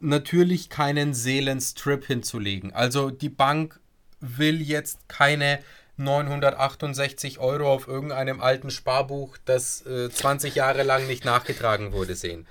natürlich 0.05 0.69
keinen 0.69 1.15
Seelenstrip 1.15 2.05
hinzulegen. 2.05 2.73
Also 2.73 3.11
die 3.11 3.29
Bank 3.29 3.81
will 4.21 4.61
jetzt 4.61 5.09
keine 5.09 5.59
968 5.97 7.39
Euro 7.39 7.73
auf 7.73 7.87
irgendeinem 7.89 8.41
alten 8.41 8.71
Sparbuch, 8.71 9.37
das 9.45 9.87
äh, 9.87 10.11
20 10.11 10.55
Jahre 10.55 10.83
lang 10.83 11.07
nicht 11.07 11.25
nachgetragen 11.25 11.93
wurde, 11.93 12.15
sehen. 12.15 12.47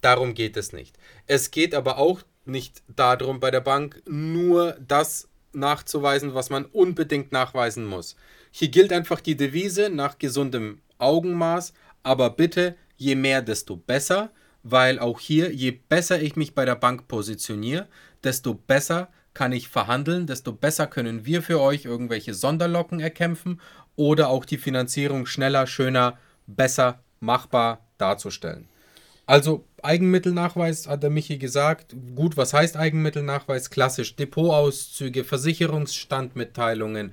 Darum 0.00 0.34
geht 0.34 0.56
es 0.56 0.72
nicht. 0.72 0.96
Es 1.26 1.50
geht 1.50 1.74
aber 1.74 1.98
auch 1.98 2.22
nicht 2.44 2.82
darum, 2.88 3.40
bei 3.40 3.50
der 3.50 3.60
Bank 3.60 4.02
nur 4.06 4.76
das 4.86 5.28
nachzuweisen, 5.52 6.34
was 6.34 6.50
man 6.50 6.64
unbedingt 6.64 7.32
nachweisen 7.32 7.84
muss. 7.84 8.16
Hier 8.50 8.68
gilt 8.68 8.92
einfach 8.92 9.20
die 9.20 9.36
Devise 9.36 9.90
nach 9.90 10.18
gesundem 10.18 10.80
Augenmaß, 10.98 11.72
aber 12.02 12.30
bitte, 12.30 12.76
je 12.96 13.14
mehr, 13.14 13.42
desto 13.42 13.76
besser, 13.76 14.30
weil 14.62 14.98
auch 14.98 15.20
hier, 15.20 15.52
je 15.52 15.70
besser 15.70 16.20
ich 16.20 16.36
mich 16.36 16.54
bei 16.54 16.64
der 16.64 16.76
Bank 16.76 17.08
positioniere, 17.08 17.86
desto 18.24 18.54
besser 18.54 19.08
kann 19.34 19.52
ich 19.52 19.68
verhandeln, 19.68 20.26
desto 20.26 20.52
besser 20.52 20.86
können 20.86 21.24
wir 21.24 21.42
für 21.42 21.60
euch 21.60 21.84
irgendwelche 21.84 22.34
Sonderlocken 22.34 23.00
erkämpfen 23.00 23.60
oder 23.94 24.28
auch 24.28 24.44
die 24.44 24.58
Finanzierung 24.58 25.26
schneller, 25.26 25.66
schöner, 25.66 26.18
besser 26.46 27.02
machbar 27.20 27.86
darzustellen. 27.98 28.68
Also 29.26 29.66
Eigenmittelnachweis 29.82 30.88
hat 30.88 31.02
der 31.02 31.10
Michi 31.10 31.36
gesagt. 31.36 31.94
Gut, 32.16 32.36
was 32.36 32.54
heißt 32.54 32.76
Eigenmittelnachweis? 32.76 33.68
Klassisch 33.68 34.16
Depotauszüge, 34.16 35.22
Versicherungsstandmitteilungen, 35.22 37.12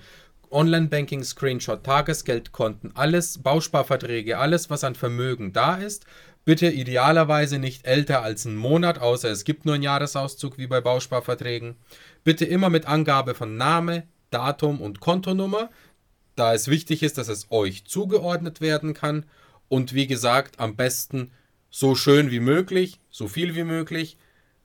Online-Banking, 0.56 1.24
Screenshot, 1.24 1.84
Tagesgeldkonten, 1.84 2.96
alles, 2.96 3.40
Bausparverträge, 3.40 4.38
alles, 4.38 4.70
was 4.70 4.84
an 4.84 4.96
Vermögen 4.96 5.52
da 5.52 5.76
ist. 5.76 6.06
Bitte 6.46 6.68
idealerweise 6.68 7.60
nicht 7.60 7.86
älter 7.86 8.22
als 8.22 8.46
einen 8.46 8.56
Monat, 8.56 9.00
außer 9.00 9.30
es 9.30 9.44
gibt 9.44 9.66
nur 9.66 9.76
einen 9.76 9.84
Jahresauszug 9.84 10.58
wie 10.58 10.68
bei 10.68 10.80
Bausparverträgen. 10.80 11.76
Bitte 12.24 12.46
immer 12.46 12.70
mit 12.70 12.88
Angabe 12.88 13.36
von 13.36 13.58
Name, 13.58 14.04
Datum 14.32 14.80
und 14.80 15.02
Kontonummer, 15.02 15.70
da 16.36 16.54
es 16.54 16.70
wichtig 16.70 17.04
ist, 17.04 17.18
dass 17.18 17.28
es 17.28 17.52
euch 17.52 17.86
zugeordnet 17.86 18.62
werden 18.62 18.94
kann. 18.94 19.26
Und 19.68 19.94
wie 19.94 20.08
gesagt, 20.08 20.60
am 20.60 20.76
besten 20.76 21.32
so 21.70 21.96
schön 21.96 22.32
wie 22.32 22.40
möglich, 22.40 23.00
so 23.10 23.28
viel 23.28 23.56
wie 23.56 23.66
möglich 23.66 24.18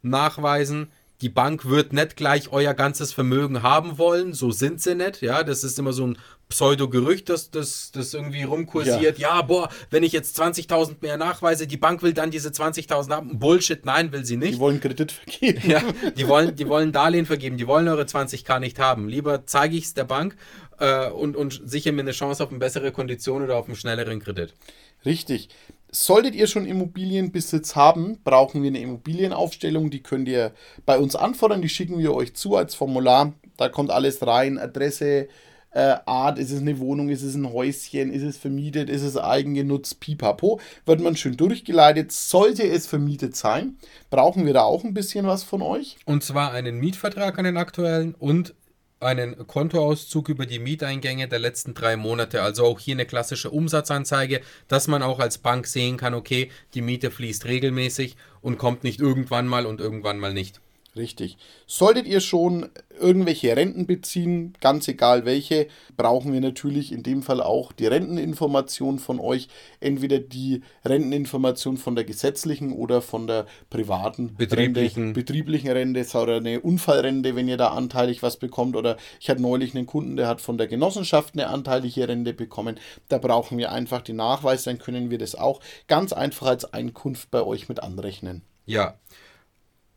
nachweisen. 0.03 0.93
Die 1.21 1.29
Bank 1.29 1.69
wird 1.69 1.93
nicht 1.93 2.17
gleich 2.17 2.51
euer 2.51 2.75
ganzes 2.75 3.13
Vermögen 3.13 3.63
haben 3.63 3.99
wollen, 3.99 4.33
so 4.33 4.51
sind 4.51 4.81
sie 4.81 4.95
nicht. 4.95 5.21
Ja, 5.21 5.43
das 5.43 5.65
ist 5.65 5.79
immer 5.79 5.93
so 5.93 6.07
ein 6.07 6.19
Pseudo-Gerücht, 6.49 7.29
das, 7.29 7.51
das, 7.51 7.93
das 7.93 8.13
irgendwie 8.13 8.43
rumkursiert. 8.43 9.19
Ja. 9.19 9.37
ja, 9.37 9.43
boah, 9.43 9.69
wenn 9.91 10.03
ich 10.03 10.13
jetzt 10.13 10.41
20.000 10.41 10.97
mehr 11.01 11.17
nachweise, 11.17 11.67
die 11.67 11.77
Bank 11.77 12.03
will 12.03 12.13
dann 12.13 12.31
diese 12.31 12.49
20.000 12.49 13.11
haben. 13.11 13.39
Bullshit, 13.39 13.85
nein, 13.87 14.13
will 14.13 14.25
sie 14.25 14.37
nicht. 14.37 14.55
Die 14.55 14.59
wollen 14.59 14.81
Kredit 14.81 15.13
vergeben. 15.13 15.71
Ja, 15.71 15.83
die 16.17 16.27
wollen, 16.27 16.57
die 16.57 16.69
wollen 16.69 16.93
Darlehen 16.93 17.27
vergeben, 17.27 17.57
die 17.57 17.67
wollen 17.67 17.87
eure 17.89 18.03
20k 18.03 18.59
nicht 18.59 18.79
haben. 18.79 19.09
Lieber 19.09 19.47
zeige 19.47 19.77
ich 19.77 19.85
es 19.85 19.95
der 19.95 20.05
Bank 20.05 20.37
äh, 20.81 21.09
und, 21.09 21.37
und 21.37 21.61
sichere 21.65 21.93
mir 21.93 22.03
eine 22.03 22.13
Chance 22.13 22.43
auf 22.43 22.51
eine 22.51 22.59
bessere 22.59 22.91
Kondition 22.93 23.43
oder 23.43 23.57
auf 23.57 23.67
einen 23.67 23.77
schnelleren 23.77 24.21
Kredit. 24.21 24.55
Richtig. 25.05 25.49
Solltet 25.93 26.37
ihr 26.37 26.47
schon 26.47 26.67
Immobilienbesitz 26.67 27.75
haben, 27.75 28.21
brauchen 28.23 28.63
wir 28.63 28.69
eine 28.69 28.81
Immobilienaufstellung. 28.81 29.91
Die 29.91 30.03
könnt 30.03 30.29
ihr 30.29 30.53
bei 30.87 30.99
uns 30.99 31.17
anfordern. 31.17 31.63
Die 31.63 31.69
schicken 31.69 31.99
wir 31.99 32.15
euch 32.15 32.35
zu 32.35 32.55
als 32.57 32.75
Formular. 32.75 33.33
Da 33.57 33.69
kommt 33.69 33.91
alles 33.91 34.25
rein: 34.25 34.57
Adresse, 34.59 35.29
äh, 35.73 35.97
Art, 36.07 36.39
ist 36.39 36.51
es 36.51 36.61
eine 36.61 36.79
Wohnung, 36.79 37.09
ist 37.09 37.23
es 37.23 37.35
ein 37.35 37.53
Häuschen, 37.53 38.13
ist 38.13 38.23
es 38.23 38.37
vermietet, 38.37 38.89
ist 38.89 39.03
es 39.03 39.17
eigengenutzt, 39.17 40.01
pipapo. 40.01 40.61
Wird 40.85 41.01
man 41.01 41.17
schön 41.17 41.37
durchgeleitet. 41.37 42.13
Sollte 42.13 42.65
es 42.65 42.87
vermietet 42.87 43.37
sein, 43.37 43.77
brauchen 44.11 44.47
wir 44.47 44.53
da 44.53 44.63
auch 44.63 44.85
ein 44.85 44.95
bisschen 44.95 45.27
was 45.27 45.43
von 45.43 45.63
euch. 45.63 45.97
Und 46.05 46.23
zwar 46.23 46.53
einen 46.53 46.79
Mietvertrag 46.79 47.39
an 47.39 47.45
den 47.45 47.57
aktuellen 47.57 48.15
und 48.15 48.55
einen 49.01 49.47
Kontoauszug 49.47 50.29
über 50.29 50.47
die 50.47 50.59
Mieteingänge 50.59 51.27
der 51.27 51.39
letzten 51.39 51.75
drei 51.75 51.97
Monate. 51.97 52.43
Also 52.43 52.67
auch 52.67 52.79
hier 52.79 52.95
eine 52.95 53.07
klassische 53.07 53.51
Umsatzanzeige, 53.51 54.43
dass 54.69 54.89
man 54.89 55.03
auch 55.03 55.19
als 55.19 55.39
Bank 55.39 55.67
sehen 55.67 55.97
kann, 55.97 56.15
okay, 56.15 56.51
die 56.75 56.83
Miete 56.83 57.11
fließt 57.11 57.47
regelmäßig 57.47 58.17
und 58.43 58.59
kommt 58.59 58.85
nicht 58.85 59.01
irgendwann 59.01 59.47
mal 59.47 59.67
und 59.67 59.81
irgendwann 59.81 60.19
mal 60.19 60.35
nicht. 60.35 60.61
Richtig. 60.97 61.39
Solltet 61.67 62.07
ihr 62.07 62.21
schon 62.21 62.69
irgendwelche 62.99 63.55
Renten 63.55 63.87
beziehen, 63.87 64.55
ganz 64.61 64.89
egal 64.89 65.25
welche, 65.25 65.69
brauchen 65.97 66.33
wir 66.33 66.41
natürlich 66.41 66.91
in 66.91 67.05
dem 67.05 67.23
Fall 67.23 67.41
auch 67.41 67.71
die 67.71 67.87
Renteninformation 67.87 68.99
von 68.99 69.21
euch. 69.21 69.49
Entweder 69.79 70.19
die 70.19 70.63
Renteninformation 70.85 71.77
von 71.77 71.95
der 71.95 72.05
gesetzlichen 72.05 72.73
oder 72.73 73.03
von 73.03 73.29
der 73.29 73.47
privaten 73.71 74.35
betrieblichen 74.35 75.05
Rente, 75.05 75.21
betrieblichen 75.21 75.71
Rente 75.71 76.05
oder 76.19 76.39
eine 76.39 76.61
Unfallrente, 76.61 77.37
wenn 77.37 77.47
ihr 77.47 77.57
da 77.57 77.69
anteilig 77.69 78.23
was 78.25 78.37
bekommt. 78.37 78.75
Oder 78.75 78.97
ich 79.21 79.31
hatte 79.31 79.43
neulich 79.43 79.77
einen 79.77 79.87
Kunden, 79.87 80.17
der 80.17 80.27
hat 80.27 80.41
von 80.41 80.59
der 80.59 80.67
Genossenschaft 80.67 81.35
eine 81.35 81.47
anteilige 81.47 82.09
Rente 82.09 82.35
bekommen. 82.35 82.81
Da 83.09 83.19
brauchen 83.19 83.59
wir 83.59 83.71
einfach 83.71 84.03
den 84.03 84.17
Nachweis, 84.17 84.65
dann 84.65 84.79
können 84.79 85.11
wir 85.11 85.19
das 85.19 85.37
auch 85.37 85.61
ganz 85.87 86.13
einfach 86.13 86.49
als 86.49 86.73
Einkunft 86.73 87.31
bei 87.31 87.43
euch 87.43 87.69
mit 87.69 87.81
anrechnen. 87.81 88.43
Ja, 88.67 88.97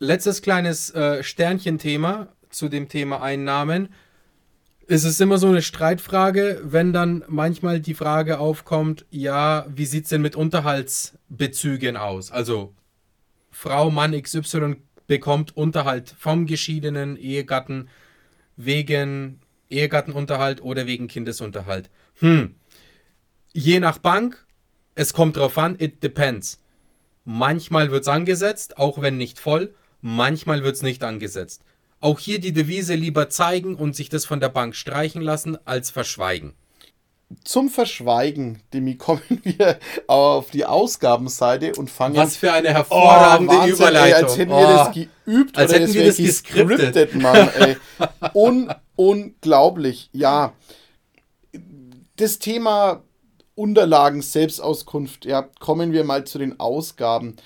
letztes 0.03 0.41
kleines 0.41 0.91
äh, 0.91 1.24
Sternchenthema 1.24 2.27
zu 2.50 2.69
dem 2.69 2.89
Thema 2.89 3.22
Einnahmen. 3.22 3.89
Es 4.86 5.05
ist 5.05 5.22
immer 5.22 5.38
so 5.38 5.48
eine 5.48 5.62
Streitfrage, 5.62 6.62
wenn 6.63 6.91
dann 6.91 7.24
manchmal 7.27 7.79
die 7.79 7.93
Frage 7.93 8.39
aufkommt, 8.39 9.05
ja, 9.10 9.65
wie 9.69 9.86
sieht 9.86 10.03
es 10.03 10.10
denn 10.10 10.22
mit 10.22 10.36
Unterhaltsbezügen 10.36 11.95
aus? 11.95 12.31
Also 12.31 12.75
Frau, 13.50 13.89
Mann 13.89 14.19
XY 14.22 14.75
bekommt 15.07 15.55
Unterhalt 15.55 16.13
vom 16.17 16.45
geschiedenen 16.48 17.15
Ehegatten 17.15 17.88
wegen 18.57 19.39
Ehegattenunterhalt 19.69 20.62
oder 20.62 20.86
wegen 20.86 21.07
Kindesunterhalt. 21.07 21.89
Hm. 22.19 22.55
Je 23.53 23.79
nach 23.79 24.00
Bank, 24.00 24.45
es 24.95 25.13
kommt 25.13 25.38
drauf 25.38 25.57
an, 25.57 25.75
it 25.79 26.03
depends. 26.03 26.62
Manchmal 27.24 27.89
wird 27.89 28.01
es 28.01 28.10
angesetzt, 28.10 28.77
auch 28.77 29.01
wenn 29.01 29.17
nicht 29.17 29.39
voll. 29.39 29.74
Manchmal 30.05 30.65
wird 30.65 30.75
es 30.75 30.81
nicht 30.81 31.01
angesetzt. 31.01 31.62
Auch 32.01 32.19
hier 32.19 32.41
die 32.41 32.51
Devise 32.51 32.93
lieber 32.93 33.29
zeigen 33.29 33.75
und 33.75 33.95
sich 33.95 34.10
das 34.10 34.25
von 34.25 34.41
der 34.41 34.50
Bank 34.50 34.75
streichen 34.75 35.22
lassen, 35.22 35.57
als 35.63 35.91
verschweigen. 35.91 36.55
Zum 37.45 37.69
Verschweigen, 37.69 38.62
Demi, 38.74 38.95
kommen 38.98 39.22
wir 39.43 39.79
auf 40.07 40.51
die 40.51 40.65
Ausgabenseite 40.65 41.72
und 41.75 41.89
fangen. 41.89 42.17
Was 42.17 42.36
für 42.36 42.51
eine 42.51 42.74
hervorragende 42.74 43.53
oh, 43.53 43.57
Wahnsinn, 43.60 43.75
Überleitung. 43.75 44.05
Ey, 44.05 44.13
als 44.13 44.38
hätten 44.38 44.51
oh. 44.51 44.60
wir 44.60 44.67
das 44.67 44.91
geübt 44.91 45.57
als 45.57 45.74
hätten 45.74 45.93
wir 45.93 46.05
das 46.05 46.17
gescriptet. 46.17 47.15
Mann, 47.15 47.50
ey. 47.60 47.77
Un 48.33 48.75
unglaublich, 48.98 50.10
ja. 50.12 50.51
Das 52.17 52.39
Thema 52.39 53.03
Unterlagen, 53.55 54.22
Selbstauskunft, 54.22 55.24
ja, 55.24 55.43
kommen 55.62 55.93
wir 55.93 56.03
mal 56.03 56.25
zu 56.25 56.39
den 56.39 56.60
Ausgaben. 56.60 57.38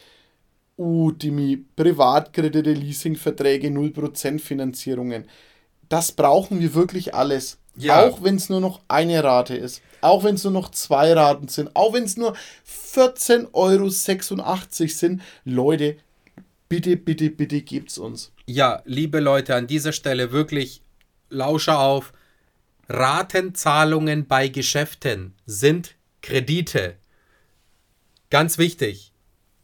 Udemy, 0.78 1.66
Privatkredite, 1.76 2.74
Leasingverträge, 2.74 3.70
0% 3.70 4.40
Finanzierungen. 4.40 5.26
Das 5.90 6.12
brauchen 6.12 6.60
wir 6.60 6.74
wirklich 6.74 7.14
alles. 7.16 7.58
Ja. 7.76 8.04
Auch 8.04 8.24
wenn 8.24 8.36
es 8.36 8.50
nur 8.50 8.60
noch 8.60 8.82
eine 8.88 9.24
Rate 9.24 9.56
ist. 9.56 9.82
Auch 10.02 10.24
wenn 10.24 10.36
es 10.36 10.44
nur 10.44 10.54
noch 10.54 10.72
zwei 10.72 11.14
Raten 11.14 11.48
sind. 11.48 11.76
Auch 11.76 11.94
wenn 11.94 12.04
es 12.04 12.18
nur 12.18 12.36
14,86 12.94 13.54
Euro 13.54 13.90
sind. 14.88 15.22
Leute, 15.46 15.98
bitte, 16.70 16.98
bitte, 16.98 17.30
bitte 17.30 17.62
gebt's 17.62 17.98
uns. 17.98 18.32
Ja, 18.46 18.82
liebe 18.86 19.20
Leute, 19.20 19.56
an 19.56 19.68
dieser 19.68 19.92
Stelle 19.92 20.32
wirklich 20.32 20.82
Lauscher 21.30 21.80
auf. 21.80 22.14
Ratenzahlungen 22.90 24.28
bei 24.28 24.48
Geschäften 24.48 25.34
sind 25.46 25.96
Kredite. 26.22 26.96
Ganz 28.30 28.58
wichtig 28.58 29.12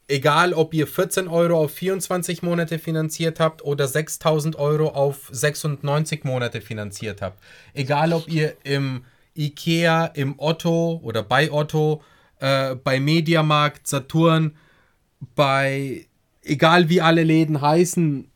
egal 0.07 0.53
ob 0.53 0.73
ihr 0.73 0.87
14 0.87 1.27
Euro 1.27 1.63
auf 1.63 1.71
24 1.71 2.43
Monate 2.43 2.79
finanziert 2.79 3.39
habt 3.39 3.63
oder 3.63 3.87
6000 3.87 4.57
Euro 4.57 4.89
auf 4.89 5.29
96 5.31 6.23
Monate 6.23 6.61
finanziert 6.61 7.21
habt, 7.21 7.41
egal 7.73 8.13
ob 8.13 8.27
ihr 8.27 8.55
im 8.63 9.05
Ikea, 9.35 10.05
im 10.07 10.35
Otto 10.37 10.99
oder 11.03 11.23
bei 11.23 11.51
Otto, 11.51 12.01
äh, 12.39 12.75
bei 12.75 12.99
Mediamarkt, 12.99 13.87
Saturn, 13.87 14.55
bei 15.35 16.05
egal 16.43 16.89
wie 16.89 17.01
alle 17.01 17.23
Läden 17.23 17.61
heißen, 17.61 18.29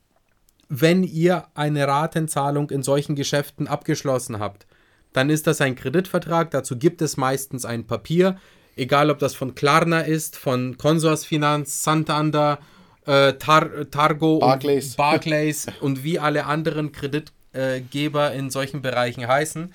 wenn 0.69 1.03
ihr 1.03 1.47
eine 1.53 1.87
Ratenzahlung 1.87 2.69
in 2.71 2.83
solchen 2.83 3.15
Geschäften 3.15 3.67
abgeschlossen 3.67 4.39
habt, 4.39 4.65
dann 5.13 5.29
ist 5.29 5.47
das 5.47 5.61
ein 5.61 5.75
Kreditvertrag. 5.75 6.51
Dazu 6.51 6.77
gibt 6.77 7.01
es 7.01 7.17
meistens 7.17 7.65
ein 7.65 7.87
Papier, 7.87 8.37
egal 8.77 9.09
ob 9.09 9.19
das 9.19 9.35
von 9.35 9.55
Klarna 9.55 10.01
ist, 10.01 10.37
von 10.37 10.77
Consorsfinanz, 10.77 11.83
Santander, 11.83 12.59
äh, 13.05 13.33
Tar 13.33 13.89
Targo, 13.89 14.39
Barclays. 14.39 14.89
Und 14.91 14.97
Barclays 14.97 15.67
und 15.81 16.03
wie 16.03 16.19
alle 16.19 16.45
anderen 16.45 16.91
Kreditgeber 16.91 18.33
in 18.33 18.49
solchen 18.49 18.81
Bereichen 18.81 19.27
heißen. 19.27 19.73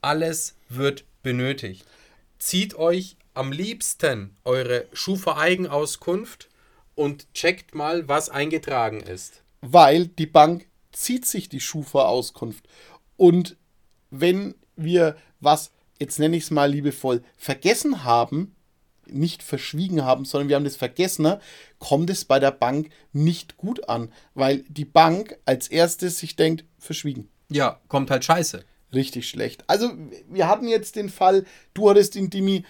Alles 0.00 0.56
wird 0.68 1.04
benötigt. 1.22 1.86
Zieht 2.38 2.74
euch 2.76 3.16
am 3.32 3.52
liebsten 3.52 4.36
eure 4.44 4.86
Schufa-Eigenauskunft 4.92 6.48
und 6.94 7.32
checkt 7.34 7.74
mal, 7.74 8.08
was 8.08 8.28
eingetragen 8.28 9.00
ist. 9.00 9.42
Weil 9.60 10.06
die 10.06 10.26
Bank 10.26 10.66
zieht 10.92 11.26
sich 11.26 11.48
die 11.48 11.60
Schufa-Auskunft. 11.60 12.66
Und 13.16 13.56
wenn 14.10 14.54
wir 14.76 15.16
was, 15.40 15.72
jetzt 15.98 16.18
nenne 16.18 16.36
ich 16.36 16.44
es 16.44 16.50
mal 16.50 16.70
liebevoll, 16.70 17.22
vergessen 17.36 18.04
haben, 18.04 18.54
nicht 19.06 19.42
verschwiegen 19.42 20.04
haben, 20.04 20.24
sondern 20.24 20.48
wir 20.48 20.56
haben 20.56 20.64
das 20.64 20.76
vergessen, 20.76 21.36
kommt 21.78 22.10
es 22.10 22.24
bei 22.24 22.38
der 22.38 22.50
Bank 22.50 22.90
nicht 23.12 23.56
gut 23.56 23.88
an, 23.88 24.12
weil 24.34 24.64
die 24.68 24.84
Bank 24.84 25.38
als 25.44 25.68
erstes 25.68 26.18
sich 26.18 26.36
denkt, 26.36 26.64
verschwiegen. 26.78 27.28
Ja, 27.50 27.80
kommt 27.88 28.10
halt 28.10 28.24
scheiße. 28.24 28.64
Richtig 28.92 29.28
schlecht. 29.28 29.64
Also, 29.66 29.90
wir 30.28 30.48
hatten 30.48 30.68
jetzt 30.68 30.96
den 30.96 31.10
Fall, 31.10 31.44
du 31.74 31.90
hattest 31.90 32.14
den 32.14 32.30
Dimi, 32.30 32.64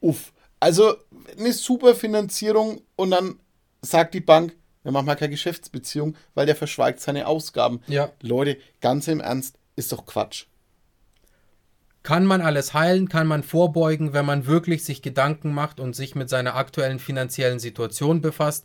uff. 0.00 0.32
Also, 0.60 0.94
eine 1.38 1.52
super 1.52 1.94
Finanzierung 1.94 2.82
und 2.96 3.10
dann 3.10 3.40
sagt 3.82 4.14
die 4.14 4.20
Bank, 4.20 4.54
wir 4.82 4.92
machen 4.92 5.06
mal 5.06 5.16
keine 5.16 5.30
Geschäftsbeziehung, 5.30 6.16
weil 6.34 6.46
der 6.46 6.56
verschweigt 6.56 7.00
seine 7.00 7.26
Ausgaben. 7.26 7.82
Ja. 7.86 8.12
Leute, 8.20 8.58
ganz 8.80 9.08
im 9.08 9.20
Ernst, 9.20 9.56
ist 9.76 9.92
doch 9.92 10.06
Quatsch. 10.06 10.46
Kann 12.02 12.24
man 12.24 12.40
alles 12.40 12.72
heilen? 12.72 13.08
Kann 13.08 13.26
man 13.26 13.42
vorbeugen, 13.42 14.12
wenn 14.12 14.24
man 14.24 14.46
wirklich 14.46 14.84
sich 14.84 15.02
Gedanken 15.02 15.52
macht 15.52 15.80
und 15.80 15.94
sich 15.94 16.14
mit 16.14 16.30
seiner 16.30 16.56
aktuellen 16.56 16.98
finanziellen 16.98 17.58
Situation 17.58 18.20
befasst? 18.22 18.64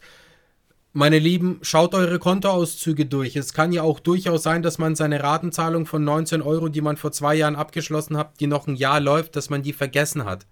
Meine 0.94 1.20
Lieben, 1.20 1.60
schaut 1.62 1.94
eure 1.94 2.20
Kontoauszüge 2.20 3.06
durch. 3.06 3.36
Es 3.36 3.54
kann 3.54 3.74
ja 3.74 3.84
auch 3.84 4.00
durchaus 4.00 4.44
sein, 4.44 4.62
dass 4.64 4.78
man 4.78 4.96
seine 4.96 5.22
Ratenzahlung 5.22 5.86
von 5.86 6.06
19 6.06 6.42
Euro, 6.42 6.70
die 6.70 6.80
man 6.80 6.96
vor 6.96 7.12
zwei 7.12 7.36
Jahren 7.36 7.58
abgeschlossen 7.58 8.16
hat, 8.16 8.40
die 8.40 8.48
noch 8.48 8.68
ein 8.68 8.78
Jahr 8.78 9.02
läuft, 9.02 9.36
dass 9.36 9.50
man 9.50 9.62
die 9.62 9.74
vergessen 9.74 10.24
hat. 10.24 10.46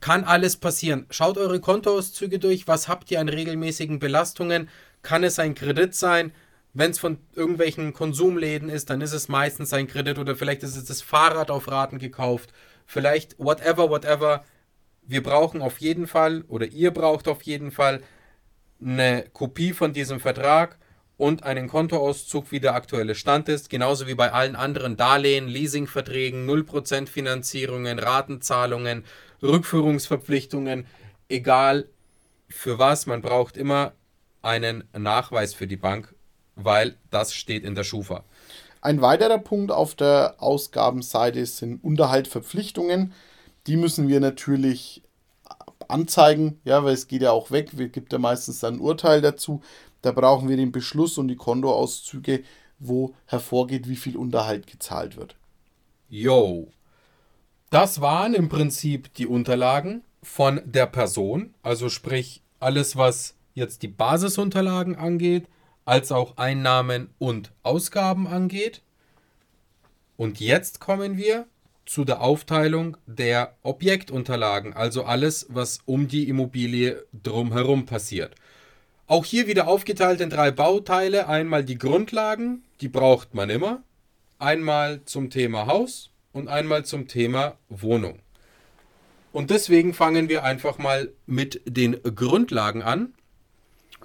Kann 0.00 0.24
alles 0.24 0.56
passieren. 0.56 1.06
Schaut 1.10 1.38
eure 1.38 1.60
Kontoauszüge 1.60 2.40
durch. 2.40 2.66
Was 2.66 2.88
habt 2.88 3.08
ihr 3.12 3.20
an 3.20 3.28
regelmäßigen 3.28 4.00
Belastungen? 4.00 4.68
Kann 5.02 5.22
es 5.22 5.38
ein 5.38 5.54
Kredit 5.54 5.94
sein? 5.94 6.32
Wenn 6.76 6.90
es 6.90 6.98
von 6.98 7.18
irgendwelchen 7.34 7.92
Konsumläden 7.92 8.68
ist, 8.68 8.90
dann 8.90 9.00
ist 9.00 9.12
es 9.12 9.28
meistens 9.28 9.72
ein 9.72 9.86
Kredit 9.86 10.18
oder 10.18 10.34
vielleicht 10.34 10.64
ist 10.64 10.76
es 10.76 10.84
das 10.84 11.02
Fahrrad 11.02 11.52
auf 11.52 11.68
Raten 11.68 11.98
gekauft. 11.98 12.52
Vielleicht 12.84 13.38
whatever, 13.38 13.90
whatever. 13.90 14.44
Wir 15.02 15.22
brauchen 15.22 15.62
auf 15.62 15.78
jeden 15.78 16.08
Fall 16.08 16.42
oder 16.48 16.66
ihr 16.66 16.90
braucht 16.90 17.28
auf 17.28 17.42
jeden 17.42 17.70
Fall 17.70 18.02
eine 18.82 19.24
Kopie 19.32 19.72
von 19.72 19.92
diesem 19.92 20.18
Vertrag 20.18 20.78
und 21.16 21.44
einen 21.44 21.68
Kontoauszug, 21.68 22.50
wie 22.50 22.58
der 22.58 22.74
aktuelle 22.74 23.14
Stand 23.14 23.48
ist, 23.48 23.70
genauso 23.70 24.08
wie 24.08 24.16
bei 24.16 24.32
allen 24.32 24.56
anderen 24.56 24.96
Darlehen, 24.96 25.46
Leasingverträgen, 25.46 26.48
0% 26.48 27.06
Finanzierungen, 27.06 28.00
Ratenzahlungen, 28.00 29.04
Rückführungsverpflichtungen, 29.40 30.86
egal 31.28 31.88
für 32.48 32.80
was, 32.80 33.06
man 33.06 33.22
braucht 33.22 33.56
immer 33.56 33.92
einen 34.42 34.84
Nachweis 34.92 35.54
für 35.54 35.68
die 35.68 35.76
Bank 35.76 36.14
weil 36.56 36.96
das 37.10 37.34
steht 37.34 37.64
in 37.64 37.74
der 37.74 37.84
Schufa. 37.84 38.24
Ein 38.80 39.00
weiterer 39.00 39.38
Punkt 39.38 39.72
auf 39.72 39.94
der 39.94 40.36
Ausgabenseite 40.38 41.44
sind 41.46 41.82
Unterhaltverpflichtungen. 41.82 43.12
Die 43.66 43.76
müssen 43.76 44.08
wir 44.08 44.20
natürlich 44.20 45.02
anzeigen, 45.88 46.60
ja, 46.64 46.84
weil 46.84 46.94
es 46.94 47.08
geht 47.08 47.22
ja 47.22 47.30
auch 47.30 47.50
weg. 47.50 47.78
Wir 47.78 47.88
gibt 47.88 48.12
ja 48.12 48.18
meistens 48.18 48.60
dann 48.60 48.74
ein 48.74 48.80
Urteil 48.80 49.20
dazu. 49.20 49.62
Da 50.02 50.12
brauchen 50.12 50.48
wir 50.48 50.56
den 50.56 50.72
Beschluss 50.72 51.16
und 51.16 51.28
die 51.28 51.36
Kontoauszüge, 51.36 52.44
wo 52.78 53.14
hervorgeht, 53.26 53.88
wie 53.88 53.96
viel 53.96 54.16
Unterhalt 54.16 54.66
gezahlt 54.66 55.16
wird. 55.16 55.36
Yo. 56.08 56.68
Das 57.70 58.00
waren 58.00 58.34
im 58.34 58.48
Prinzip 58.48 59.12
die 59.14 59.26
Unterlagen 59.26 60.02
von 60.22 60.60
der 60.64 60.86
Person, 60.86 61.54
also 61.62 61.88
sprich 61.88 62.42
alles, 62.60 62.96
was 62.96 63.34
jetzt 63.54 63.82
die 63.82 63.88
Basisunterlagen 63.88 64.96
angeht, 64.96 65.46
als 65.84 66.12
auch 66.12 66.36
Einnahmen 66.36 67.10
und 67.18 67.52
Ausgaben 67.62 68.26
angeht. 68.26 68.82
Und 70.16 70.40
jetzt 70.40 70.80
kommen 70.80 71.16
wir 71.16 71.46
zu 71.86 72.04
der 72.04 72.20
Aufteilung 72.20 72.96
der 73.06 73.56
Objektunterlagen, 73.62 74.72
also 74.72 75.04
alles, 75.04 75.46
was 75.50 75.80
um 75.84 76.08
die 76.08 76.28
Immobilie 76.28 77.04
drumherum 77.22 77.84
passiert. 77.84 78.34
Auch 79.06 79.24
hier 79.24 79.46
wieder 79.46 79.68
aufgeteilt 79.68 80.20
in 80.20 80.30
drei 80.30 80.50
Bauteile. 80.50 81.28
Einmal 81.28 81.62
die 81.62 81.76
Grundlagen, 81.76 82.62
die 82.80 82.88
braucht 82.88 83.34
man 83.34 83.50
immer. 83.50 83.82
Einmal 84.38 85.04
zum 85.04 85.28
Thema 85.28 85.66
Haus 85.66 86.10
und 86.32 86.48
einmal 86.48 86.86
zum 86.86 87.06
Thema 87.06 87.58
Wohnung. 87.68 88.20
Und 89.32 89.50
deswegen 89.50 89.92
fangen 89.92 90.28
wir 90.28 90.42
einfach 90.42 90.78
mal 90.78 91.12
mit 91.26 91.60
den 91.66 92.00
Grundlagen 92.02 92.82
an. 92.82 93.14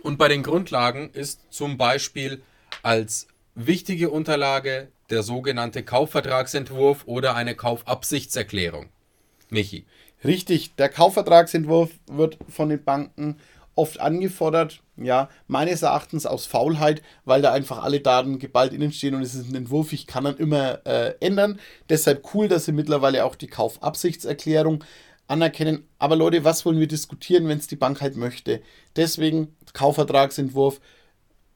Und 0.02 0.18
bei 0.18 0.28
den 0.28 0.44
Grundlagen 0.44 1.10
ist 1.12 1.42
zum 1.50 1.78
Beispiel 1.78 2.42
als 2.84 3.28
wichtige 3.56 4.10
Unterlage 4.10 4.90
der 5.10 5.24
sogenannte 5.24 5.84
Kaufvertragsentwurf 5.84 7.04
oder 7.06 7.36
eine 7.36 7.56
Kaufabsichtserklärung. 7.56 8.90
Michi. 9.50 9.86
Richtig, 10.24 10.76
der 10.76 10.90
Kaufvertragsentwurf 10.90 11.92
wird 12.08 12.38
von 12.50 12.70
den 12.70 12.84
Banken 12.84 13.38
oft 13.76 14.02
angefordert, 14.02 14.82
ja, 14.98 15.30
meines 15.48 15.82
Erachtens 15.82 16.26
aus 16.26 16.46
Faulheit, 16.46 17.02
weil 17.24 17.42
da 17.42 17.54
einfach 17.54 17.82
alle 17.82 18.02
Daten 18.02 18.38
geballt 18.38 18.74
innen 18.74 18.92
stehen 18.92 19.16
und 19.16 19.22
es 19.22 19.34
ist 19.34 19.50
ein 19.50 19.56
Entwurf, 19.56 19.94
ich 19.94 20.06
kann 20.06 20.26
dann 20.26 20.36
immer 20.36 20.86
äh, 20.86 21.14
ändern. 21.22 21.60
Deshalb 21.88 22.34
cool, 22.34 22.50
dass 22.50 22.66
sie 22.66 22.74
mittlerweile 22.74 23.24
auch 23.24 23.36
die 23.36 23.48
Kaufabsichtserklärung 23.48 24.84
anerkennen. 25.30 25.88
Aber 25.98 26.16
Leute, 26.16 26.44
was 26.44 26.66
wollen 26.66 26.80
wir 26.80 26.88
diskutieren, 26.88 27.48
wenn 27.48 27.60
es 27.60 27.68
die 27.68 27.76
Bank 27.76 28.02
halt 28.02 28.18
möchte? 28.18 28.62
Deswegen 28.96 29.56
Kaufvertragsentwurf 29.74 30.80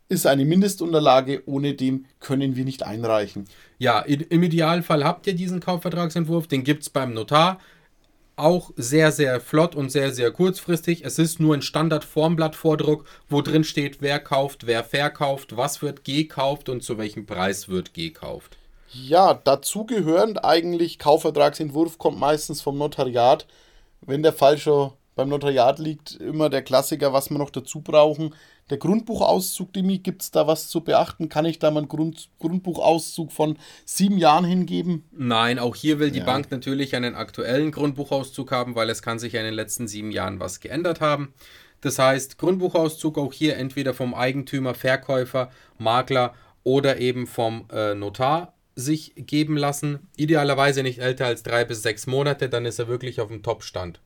ist 0.09 0.27
eine 0.27 0.45
Mindestunterlage, 0.45 1.43
ohne 1.45 1.73
dem 1.73 2.05
können 2.19 2.55
wir 2.55 2.65
nicht 2.65 2.83
einreichen. 2.83 3.45
Ja, 3.79 3.99
im 4.01 4.43
Idealfall 4.43 5.03
habt 5.03 5.27
ihr 5.27 5.33
diesen 5.33 5.59
Kaufvertragsentwurf, 5.59 6.47
den 6.47 6.63
gibt 6.63 6.83
es 6.83 6.89
beim 6.89 7.13
Notar. 7.13 7.59
Auch 8.35 8.71
sehr, 8.75 9.11
sehr 9.11 9.39
flott 9.39 9.75
und 9.75 9.91
sehr, 9.91 10.11
sehr 10.11 10.31
kurzfristig. 10.31 11.05
Es 11.05 11.19
ist 11.19 11.39
nur 11.39 11.53
ein 11.53 11.61
Standard-Formblattvordruck, 11.61 13.05
wo 13.29 13.41
drin 13.41 13.63
steht, 13.63 14.01
wer 14.01 14.19
kauft, 14.19 14.65
wer 14.65 14.83
verkauft, 14.83 15.55
was 15.55 15.81
wird 15.81 16.03
gekauft 16.03 16.67
und 16.69 16.83
zu 16.83 16.97
welchem 16.97 17.25
Preis 17.25 17.69
wird 17.69 17.93
gekauft. 17.93 18.57
Ja, 18.91 19.33
dazu 19.33 19.85
gehörend 19.85 20.43
eigentlich 20.45 20.99
Kaufvertragsentwurf 20.99 21.97
kommt 21.97 22.19
meistens 22.19 22.61
vom 22.61 22.77
Notariat. 22.77 23.47
Wenn 24.05 24.23
der 24.23 24.33
Fall 24.33 24.57
schon 24.57 24.91
beim 25.15 25.29
Notariat 25.29 25.79
liegt, 25.79 26.15
immer 26.15 26.49
der 26.49 26.63
Klassiker, 26.63 27.13
was 27.13 27.29
wir 27.29 27.37
noch 27.37 27.51
dazu 27.51 27.81
brauchen. 27.81 28.33
Der 28.69 28.77
Grundbuchauszug, 28.77 29.73
Demi, 29.73 29.99
gibt 29.99 30.21
es 30.21 30.31
da 30.31 30.47
was 30.47 30.69
zu 30.69 30.81
beachten? 30.81 31.29
Kann 31.29 31.45
ich 31.45 31.59
da 31.59 31.69
mal 31.69 31.81
einen 31.81 31.89
Grund, 31.89 32.29
Grundbuchauszug 32.39 33.31
von 33.31 33.57
sieben 33.85 34.17
Jahren 34.17 34.45
hingeben? 34.45 35.03
Nein, 35.11 35.59
auch 35.59 35.75
hier 35.75 35.99
will 35.99 36.11
die 36.11 36.19
ja. 36.19 36.25
Bank 36.25 36.49
natürlich 36.49 36.95
einen 36.95 37.15
aktuellen 37.15 37.71
Grundbuchauszug 37.71 38.51
haben, 38.51 38.75
weil 38.75 38.89
es 38.89 39.01
kann 39.01 39.19
sich 39.19 39.33
ja 39.33 39.41
in 39.41 39.45
den 39.45 39.53
letzten 39.53 39.87
sieben 39.87 40.11
Jahren 40.11 40.39
was 40.39 40.61
geändert 40.61 41.01
haben. 41.01 41.33
Das 41.81 41.99
heißt, 41.99 42.37
Grundbuchauszug 42.37 43.17
auch 43.17 43.33
hier 43.33 43.57
entweder 43.57 43.93
vom 43.93 44.13
Eigentümer, 44.13 44.73
Verkäufer, 44.73 45.51
Makler 45.77 46.33
oder 46.63 46.97
eben 46.99 47.27
vom 47.27 47.65
äh, 47.71 47.93
Notar 47.93 48.52
sich 48.75 49.13
geben 49.15 49.57
lassen. 49.57 50.07
Idealerweise 50.15 50.83
nicht 50.83 50.99
älter 50.99 51.25
als 51.25 51.43
drei 51.43 51.65
bis 51.65 51.81
sechs 51.81 52.07
Monate, 52.07 52.49
dann 52.49 52.65
ist 52.65 52.79
er 52.79 52.87
wirklich 52.87 53.21
auf 53.21 53.29
dem 53.29 53.43
Top-Stand. 53.43 54.01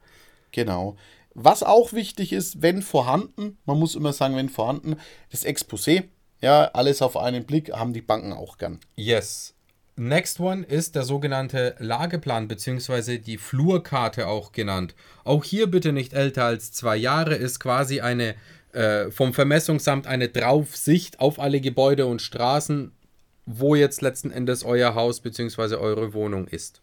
Genau. 0.52 0.98
Was 1.34 1.64
auch 1.64 1.94
wichtig 1.94 2.34
ist, 2.34 2.62
wenn 2.62 2.82
vorhanden, 2.82 3.58
man 3.66 3.78
muss 3.78 3.96
immer 3.96 4.14
sagen, 4.14 4.36
wenn 4.36 4.50
vorhanden, 4.50 4.96
das 5.32 5.46
Exposé, 5.46 6.06
ja, 6.42 6.66
alles 6.74 7.02
auf 7.02 7.16
einen 7.16 7.46
Blick, 7.46 7.72
haben 7.72 7.94
die 7.94 8.02
Banken 8.02 8.34
auch 8.34 8.58
gern. 8.58 8.80
Yes. 8.96 9.54
Next 9.96 10.40
one 10.40 10.64
ist 10.64 10.96
der 10.96 11.04
sogenannte 11.04 11.76
Lageplan 11.80 12.48
bzw. 12.48 13.18
die 13.18 13.38
Flurkarte 13.38 14.28
auch 14.28 14.52
genannt. 14.52 14.94
Auch 15.24 15.44
hier 15.44 15.68
bitte 15.68 15.92
nicht 15.92 16.14
älter 16.14 16.46
als 16.46 16.72
zwei 16.72 16.96
Jahre, 16.96 17.36
ist 17.36 17.60
quasi 17.60 18.02
eine 18.02 18.36
äh, 18.74 19.10
vom 19.12 19.34
Vermessungsamt 19.34 20.06
eine 20.06 20.30
Draufsicht 20.30 21.20
auf 21.20 21.40
alle 21.40 21.62
Gebäude 21.62 22.06
und 22.06 22.22
Straßen 22.22 22.92
wo 23.48 23.74
jetzt 23.74 24.02
letzten 24.02 24.30
Endes 24.30 24.64
euer 24.64 24.94
Haus 24.94 25.22
bzw. 25.22 25.76
eure 25.76 26.14
Wohnung 26.14 26.48
ist. 26.48 26.82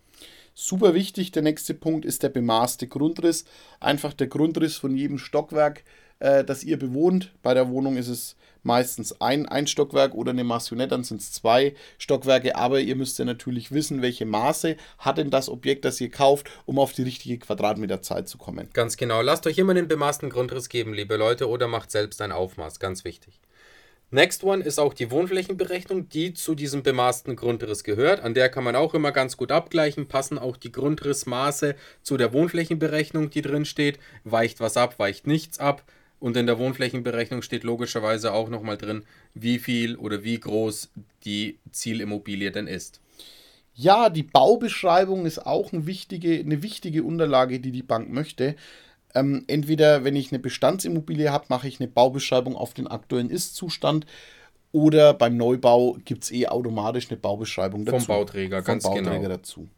Super 0.54 0.94
wichtig, 0.94 1.30
der 1.32 1.42
nächste 1.42 1.74
Punkt 1.74 2.04
ist 2.04 2.22
der 2.22 2.28
bemaßte 2.28 2.86
Grundriss. 2.86 3.44
Einfach 3.80 4.14
der 4.14 4.28
Grundriss 4.28 4.76
von 4.76 4.96
jedem 4.96 5.18
Stockwerk, 5.18 5.82
äh, 6.20 6.42
das 6.42 6.64
ihr 6.64 6.78
bewohnt. 6.78 7.32
Bei 7.42 7.54
der 7.54 7.68
Wohnung 7.68 7.96
ist 7.96 8.08
es 8.08 8.36
meistens 8.62 9.20
ein, 9.20 9.46
ein 9.46 9.66
Stockwerk 9.66 10.14
oder 10.14 10.30
eine 10.30 10.44
Maisonette, 10.44 10.90
dann 10.90 11.04
sind 11.04 11.20
es 11.20 11.32
zwei 11.32 11.74
Stockwerke. 11.98 12.56
Aber 12.56 12.80
ihr 12.80 12.96
müsst 12.96 13.18
ja 13.18 13.24
natürlich 13.24 13.72
wissen, 13.72 14.00
welche 14.00 14.26
Maße 14.26 14.76
hat 14.98 15.18
denn 15.18 15.30
das 15.30 15.48
Objekt, 15.48 15.84
das 15.84 16.00
ihr 16.00 16.10
kauft, 16.10 16.48
um 16.66 16.78
auf 16.78 16.92
die 16.92 17.02
richtige 17.02 17.38
Quadratmeterzahl 17.38 18.24
zu 18.24 18.38
kommen. 18.38 18.68
Ganz 18.72 18.96
genau. 18.96 19.22
Lasst 19.22 19.46
euch 19.46 19.58
immer 19.58 19.74
den 19.74 19.88
bemaßten 19.88 20.30
Grundriss 20.30 20.68
geben, 20.68 20.94
liebe 20.94 21.16
Leute, 21.16 21.48
oder 21.48 21.68
macht 21.68 21.90
selbst 21.90 22.22
ein 22.22 22.32
Aufmaß. 22.32 22.78
Ganz 22.78 23.04
wichtig. 23.04 23.40
Next 24.14 24.44
One 24.44 24.62
ist 24.62 24.78
auch 24.78 24.94
die 24.94 25.10
Wohnflächenberechnung, 25.10 26.08
die 26.08 26.34
zu 26.34 26.54
diesem 26.54 26.84
bemaßten 26.84 27.34
Grundriss 27.34 27.82
gehört. 27.82 28.20
An 28.20 28.32
der 28.32 28.48
kann 28.48 28.62
man 28.62 28.76
auch 28.76 28.94
immer 28.94 29.10
ganz 29.10 29.36
gut 29.36 29.50
abgleichen. 29.50 30.06
Passen 30.06 30.38
auch 30.38 30.56
die 30.56 30.70
Grundrissmaße 30.70 31.74
zu 32.00 32.16
der 32.16 32.32
Wohnflächenberechnung, 32.32 33.30
die 33.30 33.42
drin 33.42 33.64
steht. 33.64 33.98
Weicht 34.22 34.60
was 34.60 34.76
ab, 34.76 35.00
weicht 35.00 35.26
nichts 35.26 35.58
ab. 35.58 35.82
Und 36.20 36.36
in 36.36 36.46
der 36.46 36.60
Wohnflächenberechnung 36.60 37.42
steht 37.42 37.64
logischerweise 37.64 38.32
auch 38.32 38.48
nochmal 38.48 38.78
drin, 38.78 39.02
wie 39.34 39.58
viel 39.58 39.96
oder 39.96 40.22
wie 40.22 40.38
groß 40.38 40.92
die 41.24 41.58
Zielimmobilie 41.72 42.52
denn 42.52 42.68
ist. 42.68 43.00
Ja, 43.74 44.10
die 44.10 44.22
Baubeschreibung 44.22 45.26
ist 45.26 45.44
auch 45.44 45.72
eine 45.72 45.86
wichtige, 45.86 46.38
eine 46.38 46.62
wichtige 46.62 47.02
Unterlage, 47.02 47.58
die 47.58 47.72
die 47.72 47.82
Bank 47.82 48.12
möchte. 48.12 48.54
Ähm, 49.14 49.44
entweder, 49.46 50.04
wenn 50.04 50.16
ich 50.16 50.32
eine 50.32 50.40
Bestandsimmobilie 50.40 51.30
habe, 51.30 51.46
mache 51.48 51.68
ich 51.68 51.80
eine 51.80 51.88
Baubeschreibung 51.88 52.56
auf 52.56 52.74
den 52.74 52.86
aktuellen 52.86 53.30
Ist-Zustand. 53.30 54.06
Oder 54.72 55.14
beim 55.14 55.36
Neubau 55.36 55.98
gibt 56.04 56.24
es 56.24 56.32
eh 56.32 56.48
automatisch 56.48 57.08
eine 57.08 57.16
Baubeschreibung 57.16 57.84
dazu. 57.84 57.98
Vom 57.98 58.06
Bauträger, 58.06 58.58
Vom 58.58 58.64
ganz 58.64 58.82
Bauträger 58.82 59.10
genau. 59.10 59.28
dazu. 59.28 59.68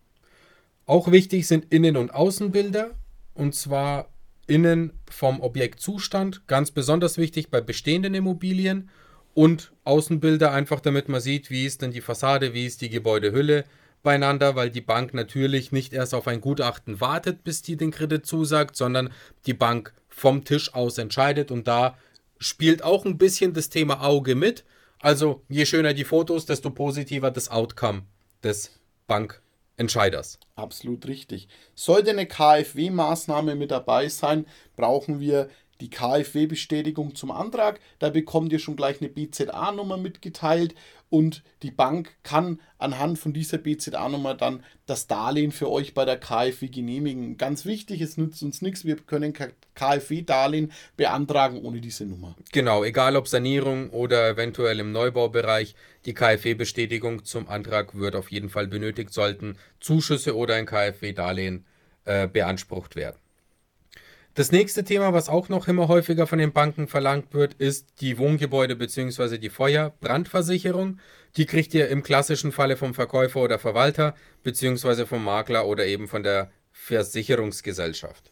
Auch 0.87 1.13
wichtig 1.13 1.47
sind 1.47 1.71
Innen- 1.71 1.99
und 1.99 2.15
Außenbilder. 2.15 2.93
Und 3.35 3.55
zwar 3.55 4.09
innen 4.47 4.93
vom 5.11 5.41
Objektzustand. 5.41 6.47
Ganz 6.47 6.71
besonders 6.71 7.19
wichtig 7.19 7.51
bei 7.51 7.61
bestehenden 7.61 8.15
Immobilien. 8.15 8.89
Und 9.35 9.73
Außenbilder 9.85 10.53
einfach, 10.53 10.81
damit 10.81 11.11
man 11.11 11.21
sieht, 11.21 11.51
wie 11.51 11.67
ist 11.67 11.83
denn 11.83 11.91
die 11.91 12.01
Fassade, 12.01 12.55
wie 12.55 12.65
ist 12.65 12.81
die 12.81 12.89
Gebäudehülle, 12.89 13.65
beieinander, 14.07 14.55
weil 14.55 14.71
die 14.71 14.81
Bank 14.81 15.15
natürlich 15.15 15.73
nicht 15.73 15.93
erst 15.93 16.15
auf 16.15 16.29
ein 16.29 16.41
Gutachten 16.41 17.01
wartet, 17.01 17.43
bis 17.43 17.63
die 17.63 17.77
den 17.77 17.91
Kredit 17.91 18.25
zusagt, 18.25 18.77
sondern 18.77 19.13
die 19.47 19.53
Bank 19.53 19.93
vom 20.09 20.45
Tisch 20.45 20.73
aus 20.75 20.99
entscheidet 20.99 21.51
und 21.51 21.67
da 21.67 21.99
spielt 22.39 22.85
auch 22.85 23.05
ein 23.05 23.19
bisschen 23.19 23.53
das 23.53 23.69
Thema 23.69 24.05
Auge 24.05 24.37
mit. 24.37 24.65
Also 25.01 25.43
je 25.49 25.67
schöner 25.67 25.93
die 25.93 26.05
Fotos, 26.05 26.47
desto 26.47 26.71
positiver 26.71 27.33
das 27.33 27.51
Outcome 27.51 28.03
des 28.45 28.79
Bankentscheiders. 29.09 30.39
Absolut 30.55 31.05
richtig. 31.09 31.49
Sollte 31.75 32.11
eine 32.11 32.27
KfW-Maßnahme 32.27 33.57
mit 33.57 33.73
dabei 33.73 34.09
sein, 34.09 34.47
brauchen 34.77 35.19
wir 35.19 35.49
die 35.81 35.91
KfW-Bestätigung 35.91 37.15
zum 37.15 37.31
Antrag. 37.31 37.81
Da 37.99 38.11
bekommt 38.11 38.53
ihr 38.53 38.59
schon 38.59 38.77
gleich 38.77 39.01
eine 39.01 39.11
BZA-Nummer 39.11 39.97
mitgeteilt 39.97 40.75
und 41.09 41.43
die 41.63 41.71
Bank 41.71 42.17
kann 42.23 42.61
anhand 42.79 43.19
von 43.19 43.33
dieser 43.33 43.59
BZA-Nummer 43.59 44.35
dann 44.35 44.65
das 44.87 45.07
Darlehen 45.07 45.53
für 45.53 45.71
euch 45.71 45.95
bei 45.95 46.05
der 46.05 46.19
KfW 46.19 46.69
genehmigen. 46.69 47.37
Ganz 47.37 47.65
wichtig, 47.65 48.01
es 48.01 48.17
nützt 48.17 48.43
uns 48.43 48.61
nichts, 48.61 48.85
wir 48.85 48.97
können 48.97 49.33
KfW-Darlehen 49.75 50.73
beantragen 50.97 51.61
ohne 51.63 51.81
diese 51.81 52.05
Nummer. 52.05 52.37
Genau, 52.53 52.85
egal 52.85 53.17
ob 53.17 53.29
Sanierung 53.29 53.91
oder 53.91 54.29
eventuell 54.31 54.81
im 54.81 54.93
Neubaubereich, 54.93 55.75
die 56.05 56.15
KfW-Bestätigung 56.15 57.25
zum 57.25 57.49
Antrag 57.49 57.97
wird 57.97 58.17
auf 58.17 58.31
jeden 58.31 58.51
Fall 58.51 58.67
benötigt, 58.67 59.13
sollten 59.13 59.57
Zuschüsse 59.81 60.37
oder 60.37 60.55
ein 60.55 60.67
KfW-Darlehen 60.67 61.65
äh, 62.05 62.27
beansprucht 62.27 62.97
werden. 62.97 63.17
Das 64.37 64.53
nächste 64.53 64.85
Thema, 64.85 65.15
was 65.15 65.31
auch 65.31 65.49
noch 65.49 65.67
immer 65.67 65.89
häufiger 65.89 66.27
von 66.27 66.39
den 66.39 66.53
Banken 66.53 66.89
verlangt 66.89 67.33
wird, 67.33 67.55
ist 67.55 68.03
die 68.03 68.19
Wohngebäude- 68.19 68.77
bzw. 68.77 69.39
die 69.39 69.49
Feuerbrandversicherung. 69.49 71.01
Die 71.39 71.47
kriegt 71.47 71.73
ihr 71.73 71.89
im 71.89 72.03
klassischen 72.03 72.53
Falle 72.53 72.77
vom 72.77 72.93
Verkäufer 72.93 73.41
oder 73.41 73.59
Verwalter 73.59 74.15
bzw. 74.43 75.07
vom 75.07 75.25
Makler 75.25 75.67
oder 75.67 75.87
eben 75.87 76.07
von 76.07 76.23
der 76.23 76.51
Versicherungsgesellschaft. 76.71 78.31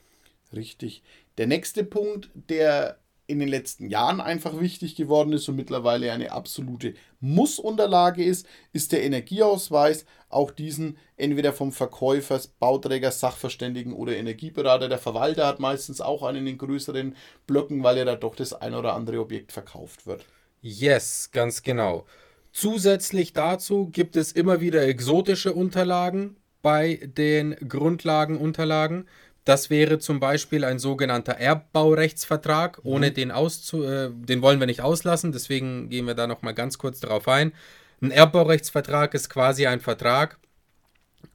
Richtig. 0.55 1.03
Der 1.39 1.47
nächste 1.47 1.85
Punkt, 1.85 2.29
der 2.35 2.99
in 3.27 3.39
den 3.39 3.49
letzten 3.49 3.89
Jahren 3.89 4.21
einfach 4.21 4.61
wichtig 4.61 4.97
geworden 4.97 5.33
ist 5.33 5.49
und 5.49 5.57
mittlerweile 5.57 6.13
eine 6.13 6.33
absolute 6.33 6.95
Mussunterlage 7.21 8.23
ist, 8.23 8.47
ist 8.73 8.93
der 8.93 9.03
Energieausweis. 9.03 10.05
Auch 10.29 10.51
diesen 10.51 10.99
entweder 11.17 11.53
vom 11.53 11.73
Verkäufer, 11.73 12.41
Bauträger, 12.59 13.11
Sachverständigen 13.11 13.93
oder 13.93 14.17
Energieberater. 14.17 14.89
Der 14.89 14.99
Verwalter 14.99 15.47
hat 15.47 15.61
meistens 15.61 16.01
auch 16.01 16.23
einen 16.23 16.39
in 16.39 16.47
den 16.47 16.59
größeren 16.59 17.17
Blöcken, 17.47 17.83
weil 17.83 17.99
ja 17.99 18.05
da 18.05 18.17
doch 18.17 18.35
das 18.35 18.53
ein 18.53 18.75
oder 18.75 18.95
andere 18.95 19.21
Objekt 19.21 19.53
verkauft 19.53 20.07
wird. 20.07 20.25
Yes, 20.61 21.31
ganz 21.33 21.63
genau. 21.63 22.07
Zusätzlich 22.53 23.33
dazu 23.33 23.89
gibt 23.91 24.17
es 24.17 24.33
immer 24.33 24.61
wieder 24.61 24.87
exotische 24.87 25.53
Unterlagen 25.53 26.37
bei 26.63 27.01
den 27.03 27.57
Grundlagenunterlagen. 27.69 29.07
Das 29.45 29.69
wäre 29.69 29.99
zum 29.99 30.21
Beispiel 30.21 30.65
ein 30.65 30.79
sogenannter 30.79 31.33
Erbbaurechtsvertrag, 31.33 32.83
mhm. 32.83 32.91
ohne 32.91 33.13
den 33.13 33.31
auszu, 33.31 33.85
äh, 33.85 34.11
den 34.13 34.43
wollen 34.43 34.61
wir 34.61 34.67
nicht 34.67 34.81
auslassen, 34.81 35.33
deswegen 35.33 35.91
gehen 35.91 36.07
wir 36.07 36.15
da 36.15 36.27
noch 36.27 36.43
mal 36.43 36.53
ganz 36.53 36.79
kurz 36.79 37.01
darauf 37.01 37.29
ein. 37.29 37.53
Ein 38.01 38.11
Erbbaurechtsvertrag 38.11 39.15
ist 39.15 39.29
quasi 39.31 39.67
ein 39.67 39.81
Vertrag 39.81 40.39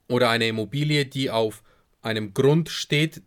oder 0.08 0.28
eine 0.30 0.48
Immobilie, 0.48 1.06
die 1.06 1.30
auf 1.30 1.62
einem 2.02 2.34
Grund 2.34 2.68
steht, 2.68 3.22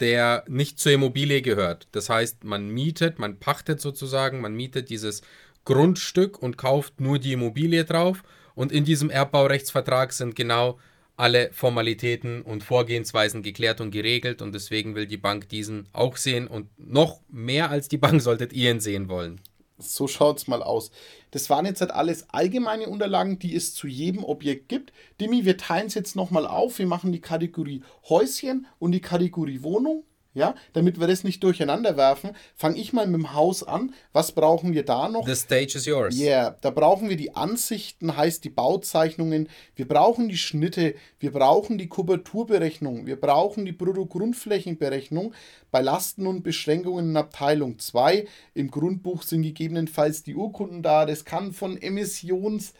der 0.00 0.44
nicht 0.48 0.78
zur 0.78 0.92
Immobilie 0.92 1.42
gehört. 1.42 1.88
Das 1.92 2.08
heißt, 2.10 2.44
man 2.44 2.68
mietet, 2.68 3.18
man 3.18 3.38
pachtet 3.38 3.80
sozusagen, 3.80 4.40
man 4.40 4.54
mietet 4.54 4.90
dieses 4.90 5.22
Grundstück 5.64 6.42
und 6.42 6.58
kauft 6.58 7.00
nur 7.00 7.18
die 7.18 7.32
Immobilie 7.32 7.84
drauf. 7.84 8.22
Und 8.54 8.72
in 8.72 8.84
diesem 8.84 9.10
Erbbaurechtsvertrag 9.10 10.12
sind 10.12 10.36
genau 10.36 10.78
alle 11.16 11.50
Formalitäten 11.52 12.42
und 12.42 12.64
Vorgehensweisen 12.64 13.42
geklärt 13.42 13.80
und 13.80 13.90
geregelt 13.90 14.42
und 14.42 14.54
deswegen 14.54 14.94
will 14.94 15.06
die 15.06 15.16
Bank 15.16 15.48
diesen 15.48 15.88
auch 15.92 16.16
sehen 16.16 16.48
und 16.48 16.68
noch 16.78 17.20
mehr 17.28 17.70
als 17.70 17.88
die 17.88 17.98
Bank 17.98 18.20
solltet 18.22 18.52
ihr 18.52 18.70
ihn 18.70 18.80
sehen 18.80 19.08
wollen. 19.08 19.40
So 19.78 20.06
schaut 20.06 20.38
es 20.38 20.46
mal 20.46 20.62
aus. 20.62 20.92
Das 21.32 21.50
waren 21.50 21.66
jetzt 21.66 21.80
halt 21.80 21.90
alles 21.90 22.30
allgemeine 22.30 22.88
Unterlagen, 22.88 23.40
die 23.40 23.56
es 23.56 23.74
zu 23.74 23.88
jedem 23.88 24.22
Objekt 24.22 24.68
gibt. 24.68 24.92
Demi, 25.20 25.44
wir 25.44 25.56
teilen 25.56 25.88
es 25.88 25.94
jetzt 25.94 26.14
nochmal 26.14 26.46
auf. 26.46 26.78
Wir 26.78 26.86
machen 26.86 27.10
die 27.10 27.20
Kategorie 27.20 27.82
Häuschen 28.08 28.66
und 28.78 28.92
die 28.92 29.00
Kategorie 29.00 29.62
Wohnung 29.62 30.04
ja, 30.34 30.54
damit 30.72 30.98
wir 31.00 31.06
das 31.06 31.24
nicht 31.24 31.42
durcheinander 31.42 31.96
werfen, 31.96 32.30
fange 32.56 32.78
ich 32.78 32.92
mal 32.92 33.06
mit 33.06 33.14
dem 33.14 33.34
Haus 33.34 33.62
an. 33.62 33.94
Was 34.12 34.32
brauchen 34.32 34.72
wir 34.72 34.84
da 34.84 35.08
noch? 35.08 35.26
The 35.26 35.34
stage 35.34 35.72
is 35.76 35.86
yours. 35.86 36.18
Ja, 36.18 36.26
yeah, 36.26 36.56
da 36.60 36.70
brauchen 36.70 37.08
wir 37.08 37.16
die 37.16 37.34
Ansichten, 37.34 38.16
heißt 38.16 38.44
die 38.44 38.50
Bauzeichnungen. 38.50 39.48
Wir 39.76 39.86
brauchen 39.86 40.28
die 40.28 40.36
Schnitte, 40.36 40.94
wir 41.20 41.30
brauchen 41.30 41.78
die 41.78 41.88
Kubaturberechnung, 41.88 43.06
wir 43.06 43.20
brauchen 43.20 43.64
die 43.64 43.72
Bruttogrundflächenberechnung 43.72 45.32
bei 45.70 45.80
Lasten 45.80 46.26
und 46.26 46.42
Beschränkungen 46.42 47.10
in 47.10 47.16
Abteilung 47.16 47.78
2. 47.78 48.26
Im 48.54 48.70
Grundbuch 48.70 49.22
sind 49.22 49.42
gegebenenfalls 49.42 50.24
die 50.24 50.34
Urkunden 50.34 50.82
da. 50.82 51.06
Das 51.06 51.24
kann 51.24 51.52
von 51.52 51.80
Emissions 51.80 52.74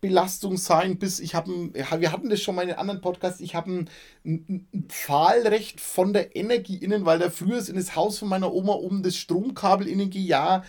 Belastung 0.00 0.56
sein, 0.56 0.98
bis 0.98 1.20
ich 1.20 1.34
habe, 1.34 1.70
wir 1.72 2.12
hatten 2.12 2.30
das 2.30 2.40
schon 2.40 2.54
mal 2.54 2.68
in 2.68 2.74
anderen 2.74 3.00
Podcasts, 3.00 3.40
ich 3.40 3.54
habe 3.54 3.86
ein, 4.24 4.68
Pfahlrecht 4.88 5.80
von 5.80 6.12
der 6.12 6.36
Energie 6.36 6.76
innen, 6.76 7.04
weil 7.04 7.18
da 7.18 7.30
früher 7.30 7.58
ist 7.58 7.68
in 7.68 7.76
das 7.76 7.96
Haus 7.96 8.18
von 8.18 8.28
meiner 8.28 8.52
Oma 8.52 8.74
oben 8.74 9.02
das 9.02 9.16
Stromkabel 9.16 9.88
innen 9.88 10.10
ja, 10.12 10.62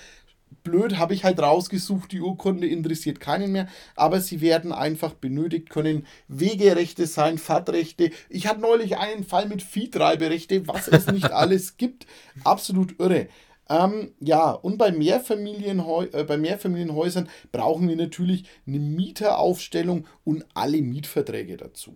blöd, 0.63 0.97
habe 0.97 1.13
ich 1.13 1.23
halt 1.23 1.39
rausgesucht, 1.39 2.11
die 2.11 2.21
Urkunde 2.21 2.67
interessiert 2.67 3.19
keinen 3.19 3.51
mehr, 3.51 3.67
aber 3.95 4.21
sie 4.21 4.41
werden 4.41 4.71
einfach 4.71 5.13
benötigt, 5.13 5.69
können 5.69 6.05
Wegerechte 6.27 7.07
sein, 7.07 7.37
Fahrtrechte. 7.37 8.11
Ich 8.29 8.47
hatte 8.47 8.61
neulich 8.61 8.97
einen 8.97 9.23
Fall 9.23 9.47
mit 9.47 9.61
Viehtreiberechte, 9.61 10.67
was 10.67 10.87
es 10.87 11.07
nicht 11.07 11.31
alles 11.31 11.77
gibt, 11.77 12.05
absolut 12.43 12.99
irre. 12.99 13.27
Ähm, 13.69 14.13
ja, 14.19 14.51
und 14.51 14.77
bei, 14.77 14.91
Mehrfamilienhäu 14.91 16.07
äh, 16.11 16.23
bei 16.23 16.37
Mehrfamilienhäusern 16.37 17.29
brauchen 17.51 17.87
wir 17.87 17.95
natürlich 17.95 18.45
eine 18.65 18.79
Mieteraufstellung 18.79 20.07
und 20.23 20.45
alle 20.55 20.81
Mietverträge 20.81 21.57
dazu. 21.57 21.95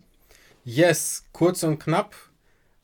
Yes, 0.63 1.25
kurz 1.31 1.63
und 1.63 1.79
knapp 1.79 2.15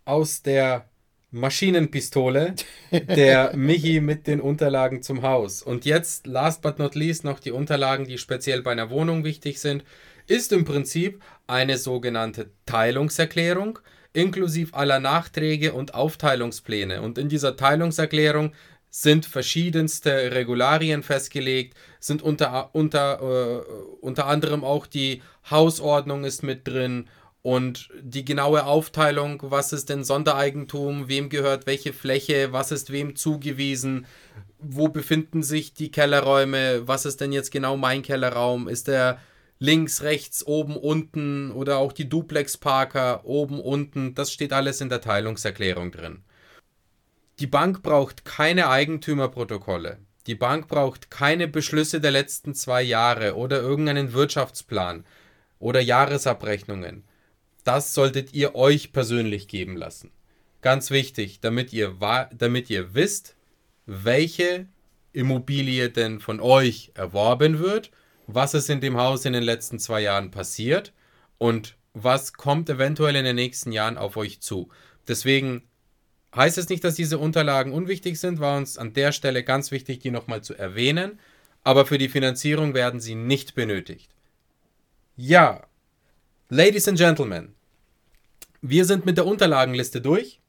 aus 0.06 0.42
der 0.42 0.90
Maschinenpistole 1.32 2.56
der 2.92 3.54
Michi 3.56 4.02
mit 4.02 4.26
den 4.26 4.42
Unterlagen 4.42 5.04
zum 5.04 5.22
Haus. 5.22 5.62
Und 5.62 5.86
jetzt, 5.86 6.26
last 6.26 6.64
but 6.64 6.80
not 6.80 6.96
least, 6.96 7.24
noch 7.24 7.40
die 7.40 7.52
Unterlagen, 7.52 8.06
die 8.06 8.18
speziell 8.18 8.64
bei 8.64 8.72
einer 8.72 8.90
Wohnung 8.90 9.24
wichtig 9.24 9.60
sind, 9.60 9.84
ist 10.26 10.52
im 10.52 10.66
Prinzip 10.66 11.22
eine 11.46 11.78
sogenannte 11.78 12.50
Teilungserklärung 12.66 13.80
inklusive 14.14 14.74
aller 14.74 15.00
Nachträge 15.00 15.74
und 15.74 15.94
Aufteilungspläne. 15.94 17.02
Und 17.02 17.18
in 17.18 17.30
dieser 17.30 17.56
Teilungserklärung 17.56 18.54
sind 18.90 19.26
verschiedenste 19.26 20.32
Regularien 20.32 21.04
festgelegt, 21.04 21.78
sind 22.00 22.22
unter, 22.22 22.70
unter, 22.74 23.22
äh, 23.22 23.72
unter 24.02 24.28
anderem 24.28 24.64
auch 24.64 24.88
die 24.88 25.22
Hausordnung 25.50 26.24
ist 26.24 26.44
mit 26.44 26.68
drin 26.68 27.08
und 27.42 27.90
die 28.02 28.26
genaue 28.26 28.66
Aufteilung, 28.66 29.42
was 29.44 29.72
ist 29.72 29.90
denn 29.90 30.04
Sondereigentum, 30.04 31.08
wem 31.08 31.30
gehört 31.30 31.68
welche 31.68 31.94
Fläche, 31.94 32.52
was 32.52 32.72
ist 32.72 32.92
wem 32.92 33.16
zugewiesen, 33.16 34.06
wo 34.60 34.90
befinden 34.90 35.42
sich 35.42 35.74
die 35.74 35.92
Kellerräume, 35.92 36.88
was 36.88 37.06
ist 37.06 37.22
denn 37.22 37.32
jetzt 37.32 37.52
genau 37.52 37.78
mein 37.78 38.02
Kellerraum, 38.02 38.68
ist 38.68 38.88
der 38.88 39.20
links, 39.60 40.02
rechts, 40.02 40.46
oben, 40.46 40.76
unten 40.76 41.52
oder 41.52 41.78
auch 41.78 41.94
die 41.94 42.10
Duplex-Parker 42.10 43.26
oben, 43.26 43.60
unten, 43.60 44.16
das 44.16 44.32
steht 44.32 44.52
alles 44.52 44.82
in 44.82 44.90
der 44.90 45.02
Teilungserklärung 45.02 45.92
drin. 45.92 46.24
Die 47.40 47.48
Bank 47.48 47.84
braucht 47.84 48.26
keine 48.26 48.68
Eigentümerprotokolle. 48.68 50.00
Die 50.28 50.36
Bank 50.36 50.68
braucht 50.68 51.10
keine 51.10 51.48
Beschlüsse 51.48 52.02
der 52.02 52.12
letzten 52.12 52.54
zwei 52.54 52.82
Jahre 52.82 53.36
oder 53.38 53.62
irgendeinen 53.62 54.12
Wirtschaftsplan 54.12 55.06
oder 55.58 55.80
Jahresabrechnungen. 55.80 57.06
Das 57.64 57.94
solltet 57.94 58.34
ihr 58.34 58.56
euch 58.56 58.92
persönlich 58.92 59.48
geben 59.48 59.78
lassen. 59.78 60.12
Ganz 60.62 60.92
wichtig, 60.92 61.40
damit 61.40 61.72
ihr, 61.72 61.96
damit 62.34 62.70
ihr 62.70 62.94
wisst, 62.94 63.38
welche 63.86 64.68
Immobilie 65.14 65.90
denn 65.90 66.20
von 66.20 66.42
euch 66.42 66.92
erworben 66.94 67.60
wird, 67.60 67.90
was 68.28 68.54
ist 68.54 68.70
in 68.70 68.82
dem 68.82 68.98
Haus 68.98 69.24
in 69.24 69.34
den 69.34 69.44
letzten 69.44 69.80
zwei 69.80 70.02
Jahren 70.02 70.30
passiert 70.30 70.94
und 71.38 71.78
was 71.94 72.34
kommt 72.34 72.70
eventuell 72.70 73.16
in 73.16 73.24
den 73.24 73.38
nächsten 73.38 73.72
Jahren 73.72 73.98
auf 73.98 74.18
euch 74.18 74.42
zu. 74.42 74.70
Deswegen 75.08 75.69
heißt 76.36 76.58
es 76.58 76.70
nicht, 76.70 76.84
dass 76.84 76.96
diese 76.96 77.18
Unterlagen 77.18 77.74
unwichtig 77.74 78.20
sind, 78.20 78.40
war 78.40 78.58
uns 78.58 78.78
an 78.78 78.94
der 78.94 79.12
Stelle 79.12 79.44
ganz 79.44 79.72
wichtig, 79.72 80.00
die 80.00 80.12
nochmal 80.12 80.42
zu 80.44 80.54
erwähnen, 80.54 81.20
aber 81.64 81.86
für 81.86 81.98
die 81.98 82.10
Finanzierung 82.10 82.74
werden 82.74 83.00
sie 83.00 83.16
nicht 83.16 83.56
benötigt. 83.56 84.10
Ja, 85.16 85.66
Ladies 86.50 86.88
and 86.88 86.98
Gentlemen, 86.98 87.56
wir 88.62 88.86
sind 88.86 89.06
mit 89.06 89.18
der 89.18 89.26
Unterlagenliste 89.26 90.02
durch. 90.02 90.40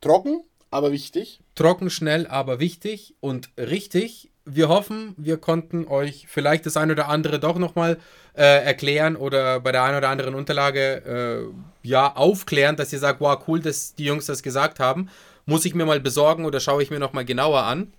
Trocken, 0.00 0.42
aber 0.70 0.92
wichtig. 0.92 1.40
Trocken, 1.54 1.90
schnell, 1.90 2.26
aber 2.26 2.60
wichtig 2.60 3.14
und 3.20 3.50
richtig. 3.56 4.31
Wir 4.44 4.68
hoffen, 4.68 5.14
wir 5.16 5.36
konnten 5.36 5.86
euch 5.86 6.26
vielleicht 6.28 6.66
das 6.66 6.76
ein 6.76 6.90
oder 6.90 7.08
andere 7.08 7.38
doch 7.38 7.58
nochmal 7.58 7.98
äh, 8.34 8.64
erklären 8.64 9.14
oder 9.14 9.60
bei 9.60 9.70
der 9.70 9.84
einen 9.84 9.98
oder 9.98 10.08
anderen 10.08 10.34
Unterlage 10.34 11.52
äh, 11.52 11.88
ja 11.88 12.14
aufklären, 12.16 12.76
dass 12.76 12.92
ihr 12.92 12.98
sagt, 12.98 13.20
wow, 13.20 13.38
cool, 13.46 13.60
dass 13.60 13.94
die 13.94 14.04
Jungs 14.04 14.26
das 14.26 14.42
gesagt 14.42 14.80
haben. 14.80 15.10
Muss 15.46 15.64
ich 15.64 15.74
mir 15.74 15.86
mal 15.86 16.00
besorgen 16.00 16.44
oder 16.44 16.58
schaue 16.60 16.82
ich 16.82 16.90
mir 16.90 16.98
nochmal 16.98 17.24
genauer 17.24 17.62
an. 17.62 17.92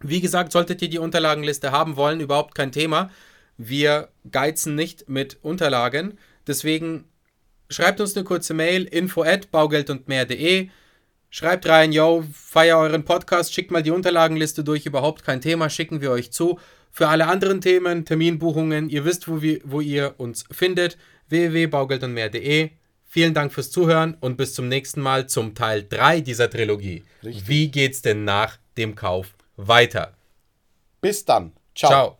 Wie 0.00 0.20
gesagt, 0.20 0.52
solltet 0.52 0.82
ihr 0.82 0.88
die 0.88 0.98
Unterlagenliste 0.98 1.72
haben 1.72 1.96
wollen, 1.96 2.20
überhaupt 2.20 2.54
kein 2.54 2.72
Thema. 2.72 3.10
Wir 3.58 4.08
geizen 4.30 4.74
nicht 4.74 5.08
mit 5.08 5.38
Unterlagen. 5.42 6.18
Deswegen 6.46 7.04
schreibt 7.68 8.00
uns 8.00 8.16
eine 8.16 8.24
kurze 8.24 8.54
Mail, 8.54 8.84
info 8.84 9.22
at 9.22 9.50
baugeldundmehr.de. 9.50 10.70
Schreibt 11.32 11.68
rein, 11.68 11.92
yo, 11.92 12.24
feier 12.32 12.78
euren 12.78 13.04
Podcast, 13.04 13.54
schickt 13.54 13.70
mal 13.70 13.84
die 13.84 13.92
Unterlagenliste 13.92 14.64
durch, 14.64 14.84
überhaupt 14.84 15.24
kein 15.24 15.40
Thema, 15.40 15.70
schicken 15.70 16.00
wir 16.00 16.10
euch 16.10 16.32
zu. 16.32 16.58
Für 16.90 17.06
alle 17.06 17.28
anderen 17.28 17.60
Themen, 17.60 18.04
Terminbuchungen, 18.04 18.90
ihr 18.90 19.04
wisst, 19.04 19.28
wo, 19.28 19.40
wir, 19.40 19.60
wo 19.62 19.80
ihr 19.80 20.14
uns 20.18 20.44
findet, 20.50 20.98
www.baugeldundmehr.de. 21.28 22.70
Vielen 23.06 23.34
Dank 23.34 23.52
fürs 23.52 23.70
Zuhören 23.70 24.16
und 24.20 24.36
bis 24.36 24.54
zum 24.54 24.68
nächsten 24.68 25.00
Mal 25.00 25.28
zum 25.28 25.54
Teil 25.54 25.86
3 25.88 26.20
dieser 26.20 26.50
Trilogie. 26.50 27.04
Richtig. 27.22 27.48
Wie 27.48 27.70
geht's 27.70 28.02
denn 28.02 28.24
nach 28.24 28.58
dem 28.76 28.96
Kauf 28.96 29.34
weiter? 29.56 30.14
Bis 31.00 31.24
dann. 31.24 31.52
Ciao. 31.74 31.90
Ciao. 31.90 32.19